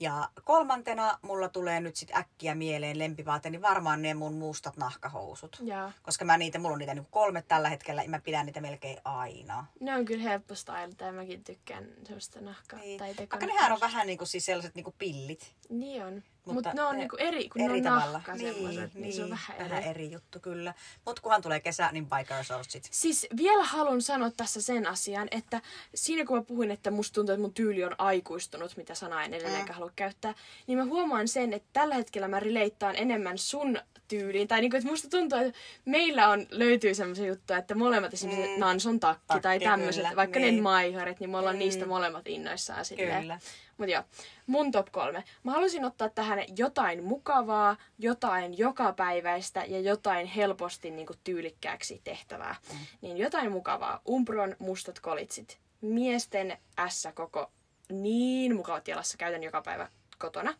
[0.00, 5.58] Ja kolmantena mulla tulee nyt sit äkkiä mieleen lempivaate, niin varmaan ne mun mustat nahkahousut.
[5.62, 5.92] Jaa.
[6.02, 8.98] Koska mä niitä, mulla on niitä niinku kolme tällä hetkellä ja mä pidän niitä melkein
[9.04, 9.66] aina.
[9.80, 12.78] Ne on kyllä helppo stylata ja mäkin tykkään semmoista nahkaa.
[12.78, 12.98] Niin.
[12.98, 15.54] Tai Vaikka nehän on vähän niinku siis sellaiset niinku pillit.
[15.68, 16.22] Niin on.
[16.44, 18.22] Mutta Mutta Mut ne on ne- niinku eri, kun eri ne on tavalla.
[18.36, 19.70] niin, niin, se on vähän eri.
[19.70, 20.74] vähän eri juttu kyllä.
[21.06, 22.88] Mut kunhan tulee kesä, niin biker shortsit.
[22.90, 25.60] Siis vielä haluan sanoa tässä sen asian, että
[25.94, 29.34] siinä kun mä puhuin, että musta tuntuu, että mun tyyli on aikuistunut, mitä sanaa en
[29.34, 29.74] edelleenkään Mm.
[29.74, 30.34] halua käyttää,
[30.66, 33.78] niin mä huomaan sen, että tällä hetkellä mä rileittaan enemmän sun
[34.18, 34.48] tyyliin.
[34.48, 38.60] Tai niinku, että musta tuntuu, että meillä on, löytyy semmoisia juttuja, että molemmat esimerkiksi Mm.
[38.60, 40.56] Nanson takki, Takki, tai tämmöiset, vaikka niin.
[40.56, 41.58] ne maiharit, niin me ollaan Mm.
[41.58, 43.20] niistä molemmat innoissaan silleen.
[43.20, 43.38] Kyllä.
[43.78, 44.02] Mutta joo,
[44.46, 45.24] mun top kolme.
[45.42, 52.56] Mä haluaisin ottaa tähän jotain mukavaa, jotain jokapäiväistä ja jotain helposti niinku tyylikkääksi tehtävää.
[52.72, 52.78] Mm.
[53.00, 54.00] Niin jotain mukavaa.
[54.08, 55.58] Umbron mustat kolitsit.
[55.80, 57.50] Miesten ässä koko
[57.90, 59.16] niin mukavat jalassa.
[59.18, 59.88] Käytän joka päivä
[60.18, 60.54] kotona.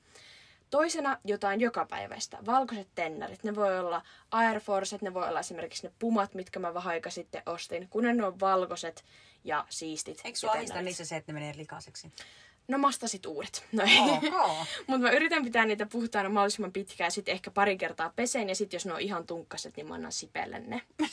[0.73, 2.39] Toisena jotain jokapäiväistä.
[2.47, 3.45] Valkoiset tennarit.
[3.45, 7.11] Ne voi olla Air Forcet, ne voi olla esimerkiksi ne pumat, mitkä mä vähän aika
[7.11, 7.89] sitten ostin.
[7.89, 9.05] Kun ne on valkoiset
[9.45, 10.21] ja siistit.
[10.25, 10.85] Eikö sua tennarit.
[10.85, 12.13] niissä se, että ne menee likaiseksi?
[12.69, 13.65] No mastasit uudet.
[13.73, 13.99] No ei.
[14.01, 14.23] Ok.
[14.87, 18.55] Mutta mä yritän pitää niitä puhtaana mahdollisimman pitkään ja sitten ehkä pari kertaa peseen ja
[18.55, 20.83] sitten jos ne on ihan tunkkaset, niin mä annan sipelle ne.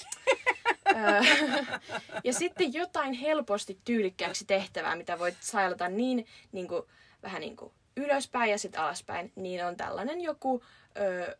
[2.24, 6.84] Ja sitten jotain helposti tyylikkääksi tehtävää, mitä voit sailata niin, niin kuin,
[7.24, 10.64] vähän niin kuin ylöspäin ja sitten alaspäin, niin on tällainen joku
[10.98, 11.36] öö,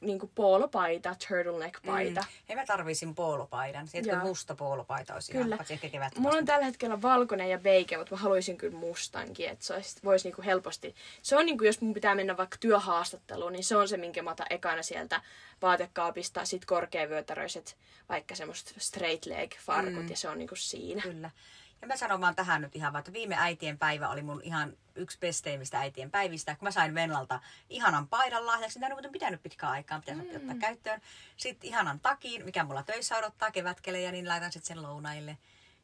[0.00, 2.20] niin kuin poolopaita, turtleneck-paita.
[2.20, 2.26] Mm.
[2.48, 3.88] Hei, mä tarvisin poolopaidan.
[4.06, 4.18] Joo.
[4.18, 5.54] musta poolopaita olisi Kyllä.
[5.54, 6.20] ihan, ehkä.
[6.20, 10.00] Mulla on tällä hetkellä valkoinen ja beige, mutta mä haluaisin kyllä mustankin, että se olisi,
[10.04, 10.94] voisi niinku helposti...
[11.22, 14.30] Se on niinku, jos mun pitää mennä vaikka työhaastatteluun, niin se on se, minkä mä
[14.30, 15.20] otan ekana sieltä
[15.62, 16.44] vaatekaapista.
[16.44, 17.76] Sit korkeavyötäröiset,
[18.08, 20.08] vaikka semmoista straight leg farkut, Mm.
[20.08, 21.02] ja se on niinku siinä.
[21.02, 21.30] Kyllä.
[21.82, 24.76] Ja mä sanon vaan tähän nyt ihan vaan, että viime äitien päivä oli mun ihan
[24.94, 26.54] yksi besteimmistä äitien päivistä.
[26.54, 30.36] Kun mä sain Venlalta ihanan paidan lahjaksi, mitä on pitänyt pitkään aikaan, pitäisi mm.
[30.36, 31.00] ottaa käyttöön.
[31.36, 35.38] Sitten ihanan takin, mikä mulla töissä odottaa kevätkelejä, niin laitan sitten sen lounaille.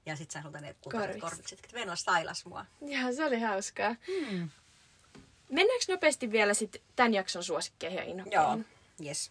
[0.07, 1.59] Ja sitten sain sulta ne kultaiset korvikset.
[1.65, 2.67] että Venla stylas mua.
[2.81, 3.91] Ja se oli hauskaa.
[3.91, 4.51] Mm.
[5.49, 8.59] Mennäänkö nopeasti vielä sitten tämän jakson suosikkeihin ja Joo,
[9.07, 9.31] yes.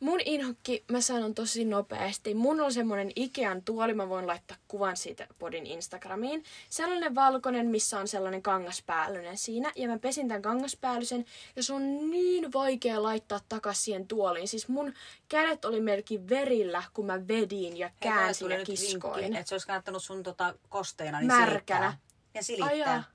[0.00, 2.34] Mun inhokki, mä sanon tosi nopeasti.
[2.34, 6.44] Mun on semmonen Ikean tuoli, mä voin laittaa kuvan siitä podin Instagramiin.
[6.70, 9.72] Sellainen valkoinen, missä on sellainen kangaspäällinen siinä.
[9.76, 11.24] Ja mä pesin tämän kangaspäällisen
[11.56, 14.48] ja se on niin vaikea laittaa takas siihen tuoliin.
[14.48, 14.94] Siis mun
[15.28, 19.36] kädet oli melkein verillä, kun mä vedin ja käänsin ja kiskoin.
[19.36, 21.90] että se olisi kannattanut sun tota kosteena niin Märkänä.
[21.90, 21.98] silittää.
[22.34, 22.72] Ja silittää.
[22.72, 23.13] jaa.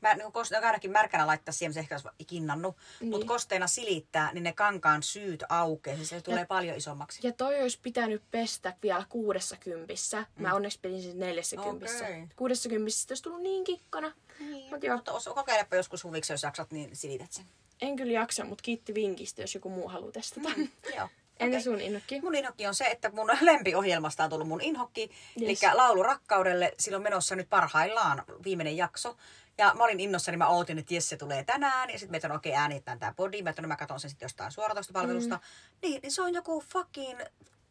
[0.00, 2.76] Mä niin koste, ainakin märkänä laittaa siihen, se ehkä olisi kinnannut.
[3.00, 3.10] Niin.
[3.10, 5.96] Mutta kosteena silittää, niin ne kankaan syyt aukeaa.
[5.96, 7.26] Siis se tulee paljon isommaksi.
[7.26, 10.26] Ja toi olisi pitänyt pestä vielä kuudessa kympissä.
[10.38, 12.06] Mä onneksi pedin siis neljässä kympissä.
[12.36, 14.12] Kuudessa kympissä olisi tullut niin kikkana.
[14.38, 14.70] Niin.
[14.70, 14.96] Mut joo.
[14.96, 17.44] Mutta os- kokeilepa joskus huviksi, jos jaksat, niin silität sen.
[17.80, 20.48] En kyllä jaksa, mutta kiitti vinkistä, jos joku muu haluaa testata.
[20.56, 20.68] Mm.
[20.96, 21.08] Joo.
[21.40, 21.62] Entä Okei.
[21.62, 22.20] sun innokki?
[22.20, 25.10] Mun inhokki on se, että mun lempiohjelmasta on tullut mun inhokki.
[25.40, 25.62] Yes.
[25.62, 26.72] Eli Laulu rakkaudelle.
[26.78, 29.16] Sillä on menossa nyt parhaillaan viimeinen jakso.
[29.58, 31.90] Ja mä olin innossani, mä ootin, että jes, se tulee tänään.
[31.90, 33.42] Ja sitten mä että okei, okay, äänitetään tää podi.
[33.42, 35.34] Mä no mä katson sen sitten jostain suoratoistopalvelusta.
[35.34, 35.40] Mm.
[35.82, 37.20] Niin, niin se on joku fucking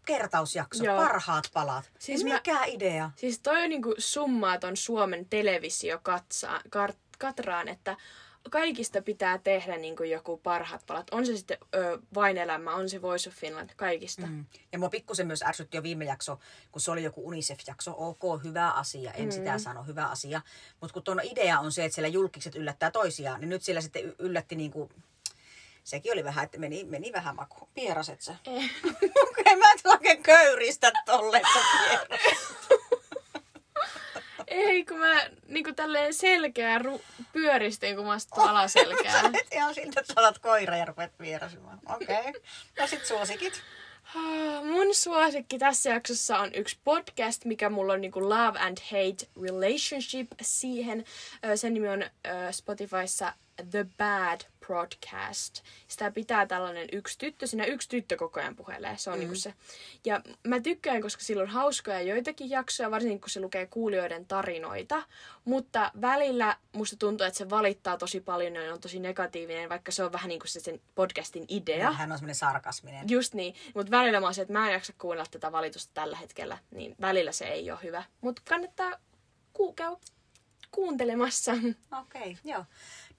[0.05, 0.83] kertausjakso.
[0.83, 0.97] Joo.
[0.97, 1.91] Parhaat palat.
[1.99, 3.11] Siis mä- mikä idea?
[3.15, 7.97] Siis toi on niinku summaaton Suomen televisio katsaa, kar, katraan, että
[8.49, 11.07] kaikista pitää tehdä niin kuin joku parhaat palat.
[11.11, 14.27] On se sitten ö, vain elämä, on se Voice of Finland, kaikista.
[14.27, 14.45] Mm.
[14.71, 16.39] Ja mua pikkusen myös ärsytti jo viime jakso,
[16.71, 17.95] kun se oli joku UNICEF-jakso.
[17.97, 19.31] Ok, hyvä asia, en mm.
[19.31, 20.41] sitä sano, hyvä asia.
[20.81, 24.15] Mutta kun tuon idea on se, että siellä julkiset yllättää toisiaan, niin nyt siellä sitten
[24.19, 24.89] yllätti niin kuin
[25.83, 27.69] sekin oli vähän, että meni, meni vähän maku.
[27.73, 28.35] Pieraset sä?
[28.47, 28.71] Eh.
[29.29, 31.59] Okei, mä oikein köyristä tolle, että
[34.49, 39.21] Ei, kun mä niinku tälleen selkeä ru- pyöristin, kun mä astun alaselkää.
[39.21, 41.79] Sä ihan siltä, että olet koira ja rupeat vierasimaan.
[41.95, 42.19] Okei.
[42.19, 42.41] Okay.
[42.79, 43.61] No sit suosikit.
[44.15, 49.27] Ah, Mun suosikki tässä jaksossa on yksi podcast, mikä mulla on niinku Love and Hate
[49.41, 51.05] Relationship siihen.
[51.55, 52.03] Sen nimi on
[52.51, 53.33] Spotifyssa
[53.71, 55.63] The Bad Broadcast.
[55.87, 59.19] Sitä pitää tällainen yksi tyttö, siinä yksi tyttö koko ajan puhelee, se on mm.
[59.19, 59.53] niinku se.
[60.05, 65.03] Ja mä tykkään, koska sillä on hauskoja joitakin jaksoja, varsinkin kun se lukee kuulijoiden tarinoita.
[65.45, 70.03] Mutta välillä musta tuntuu, että se valittaa tosi paljon ja on tosi negatiivinen, vaikka se
[70.03, 71.91] on vähän niin kuin se sen podcastin idea.
[71.91, 73.09] Hän on semmoinen sarkasminen.
[73.09, 76.17] Just niin, mutta välillä mä oon se, että mä en jaksa kuunnella tätä valitusta tällä
[76.17, 78.03] hetkellä, niin välillä se ei ole hyvä.
[78.21, 78.91] Mutta kannattaa
[79.53, 79.97] ku- käydä
[80.71, 81.51] kuuntelemassa.
[81.51, 82.65] Okei, okay, joo.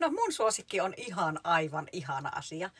[0.00, 2.70] No mun suosikki on ihan aivan ihana asia.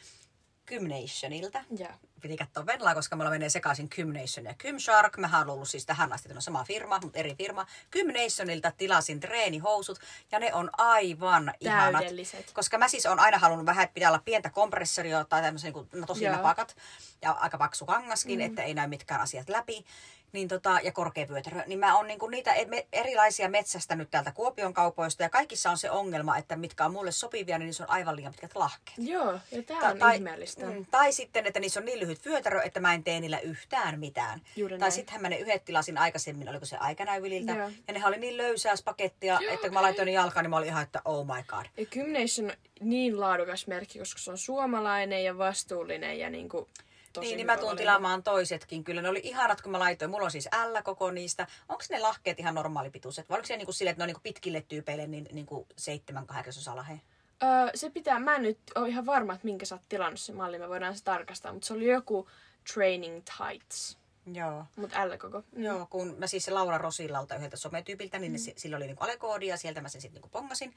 [0.66, 1.64] Gymnationilta.
[1.78, 1.90] Joo.
[2.20, 5.16] Piti katsoa Venlaa, koska mulla menee sekaisin Gymnation ja Gymshark.
[5.16, 7.66] Mä oon ollut siis tähän asti sama firma, mutta eri firma.
[7.90, 9.98] Gymnationilta tilasin treenihousut
[10.32, 12.04] ja ne on aivan ihanat.
[12.52, 15.74] Koska mä siis on aina halunnut vähän, että pitää olla pientä kompressoria tai tämmöisiä niin
[15.74, 16.36] kuin, no, tosi Joo.
[16.36, 16.76] napakat
[17.22, 18.46] ja aika paksu kangaskin, mm.
[18.46, 19.84] että ei näy mitkään asiat läpi.
[20.33, 21.62] Niin tota, ja korkea vyötärö.
[21.66, 25.91] Niin mä oon niinku niitä e- erilaisia metsästänyt täältä Kuopion kaupoista ja kaikissa on se
[25.91, 28.99] ongelma, että mitkä on mulle sopivia, niin niissä on aivan liian pitkät lahkeet.
[28.99, 30.66] Joo, ja tää on tai, ihmeellistä.
[30.66, 33.99] mm, tai sitten, että niissä on niin lyhyt vyötärö, että mä en tee niillä yhtään
[34.01, 34.41] mitään.
[34.57, 37.53] Juuri tai sittenhän mä ne yhdet tilasin aikaisemmin, oliko se aikanäyvililtä.
[37.53, 37.70] Joo.
[37.89, 40.57] Ja nehän oli niin löysää pakettia, Joo, että kun mä laitoin ne jalkaan, niin mä
[40.57, 41.66] olin ihan, että oh my god.
[41.76, 46.68] Ja Gymnation on niin laadukas merkki, koska se on suomalainen ja vastuullinen ja niinku
[47.12, 48.84] tosi niin, niin mä tuun tilaamaan toisetkin.
[48.84, 50.11] Kyllä ne oli ihanat, kun mä laitoin.
[50.11, 51.46] Mulla on siis L koko niistä.
[51.68, 53.28] Onko ne lahkeet ihan normaalipituiset?
[53.28, 56.76] Vai oliko se niinku silleen, että ne on niinku pitkille tyypeille niin, niinku seitsemän kahdeksasosa
[56.76, 57.00] lahe?
[57.42, 60.32] Öö, se pitää, mä en nyt ole ihan varma, että minkä sä oot tilannut se
[60.32, 62.28] malli, me voidaan se tarkastaa, mutta se oli joku
[62.74, 63.98] training tights,
[64.32, 64.64] Joo.
[64.76, 65.42] mutta L koko.
[65.52, 65.62] Mm.
[65.62, 68.38] Joo, kun mä siis se Laura Rosillalta yhdeltä sometyypiltä, niin mm.
[68.56, 70.74] sillä oli niinku alekoodi ja sieltä mä sen sitten niinku pongasin.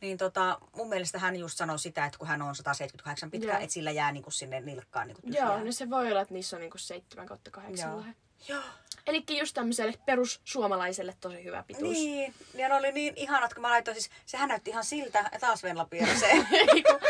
[0.00, 3.72] Niin tota, mun mielestä hän just sanoi sitä, että kun hän on 178 pitkä, että
[3.74, 6.78] sillä jää niinku sinne nilkkaan niinku Joo, no se voi olla, että niissä on niinku
[6.78, 7.96] 7 kautta 8 Joo.
[7.96, 8.14] lahe.
[8.48, 8.62] Joo.
[9.06, 11.92] Eli just tämmöiselle perussuomalaiselle tosi hyvä pituus.
[11.92, 15.38] Niin, ja ne oli niin ihanat, kun mä laitoin siis, sehän näytti ihan siltä, ja
[15.38, 17.00] taas Venla kun,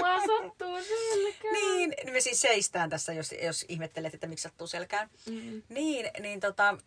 [0.00, 1.52] mua sattuu selkään.
[1.52, 5.10] niin, niin me siis seistään tässä, jos, jos ihmettelet, että miksi sattuu selkään.
[5.30, 5.62] Mm.
[5.68, 6.78] Niin, niin tota,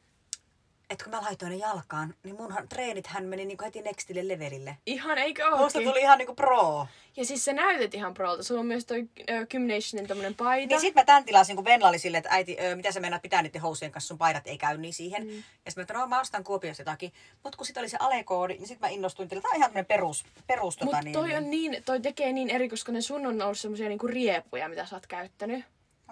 [0.90, 4.78] että kun mä laitoin ne jalkaan, niin munhan treenithän meni niinku heti nextille levelille.
[4.86, 5.90] Ihan eikö Musta ookin?
[5.90, 6.88] tuli ihan niinku pro.
[7.18, 8.44] Ja siis sä näytät ihan prolta.
[8.44, 10.68] Sulla on myös toi ö, Gymnationin tämmönen paita.
[10.68, 13.22] Niin sit mä tän tilasin, kun Venla oli silleen, että äiti, ö, mitä sä meinaat
[13.22, 15.28] pitää niiden housujen kanssa, sun paidat ei käy niin siihen.
[15.28, 15.44] Mm.
[15.66, 17.14] Ja sit mä että no mä ostan Kuopiosta jotakin.
[17.44, 19.86] Mut kun sit oli se alekoodi, niin sit mä innostuin, että tää on ihan tämmönen
[19.86, 23.26] perus, perus tota, Mutta niin, toi, on niin, toi tekee niin eri, koska ne sun
[23.26, 25.66] on ollut semmosia niinku riepuja, mitä sä oot käyttänyt.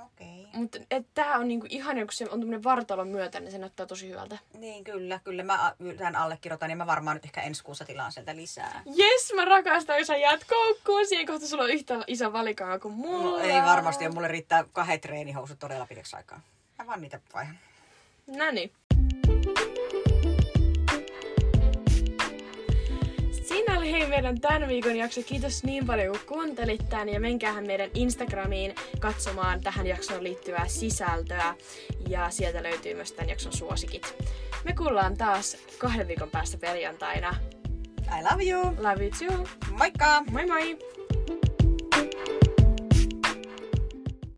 [0.05, 0.47] Okei.
[0.53, 0.79] Mutta
[1.13, 4.37] tää on niinku ihana, kun se on tämmönen vartalon myötä, niin se näyttää tosi hyvältä.
[4.53, 8.35] Niin kyllä, kyllä mä tämän allekirjoitan ja mä varmaan nyt ehkä ensi kuussa tilaan sieltä
[8.35, 8.81] lisää.
[8.85, 11.07] Jes, mä rakastan, kun sä jäät koukkuun.
[11.07, 13.39] Siihen kohta sulla on yhtä iso valikoima kuin mulla.
[13.39, 16.41] No, ei varmasti, ja mulle riittää kahdet treenihousut todella pitkäksi aikaa.
[16.79, 17.59] Mä vaan niitä vaihan.
[18.27, 18.71] Noniin.
[23.83, 25.21] Oli hei meidän tämän viikon jakso.
[25.23, 31.55] Kiitos niin paljon kun kuuntelit tän ja menkäähän meidän Instagramiin katsomaan tähän jaksoon liittyvää sisältöä
[32.09, 34.15] ja sieltä löytyy myös tämän jakson suosikit.
[34.63, 37.35] Me kuullaan taas kahden viikon päästä perjantaina.
[38.19, 38.63] I love you!
[38.63, 39.47] Love you too.
[39.77, 40.23] Moikka!
[40.31, 40.77] Moi moi!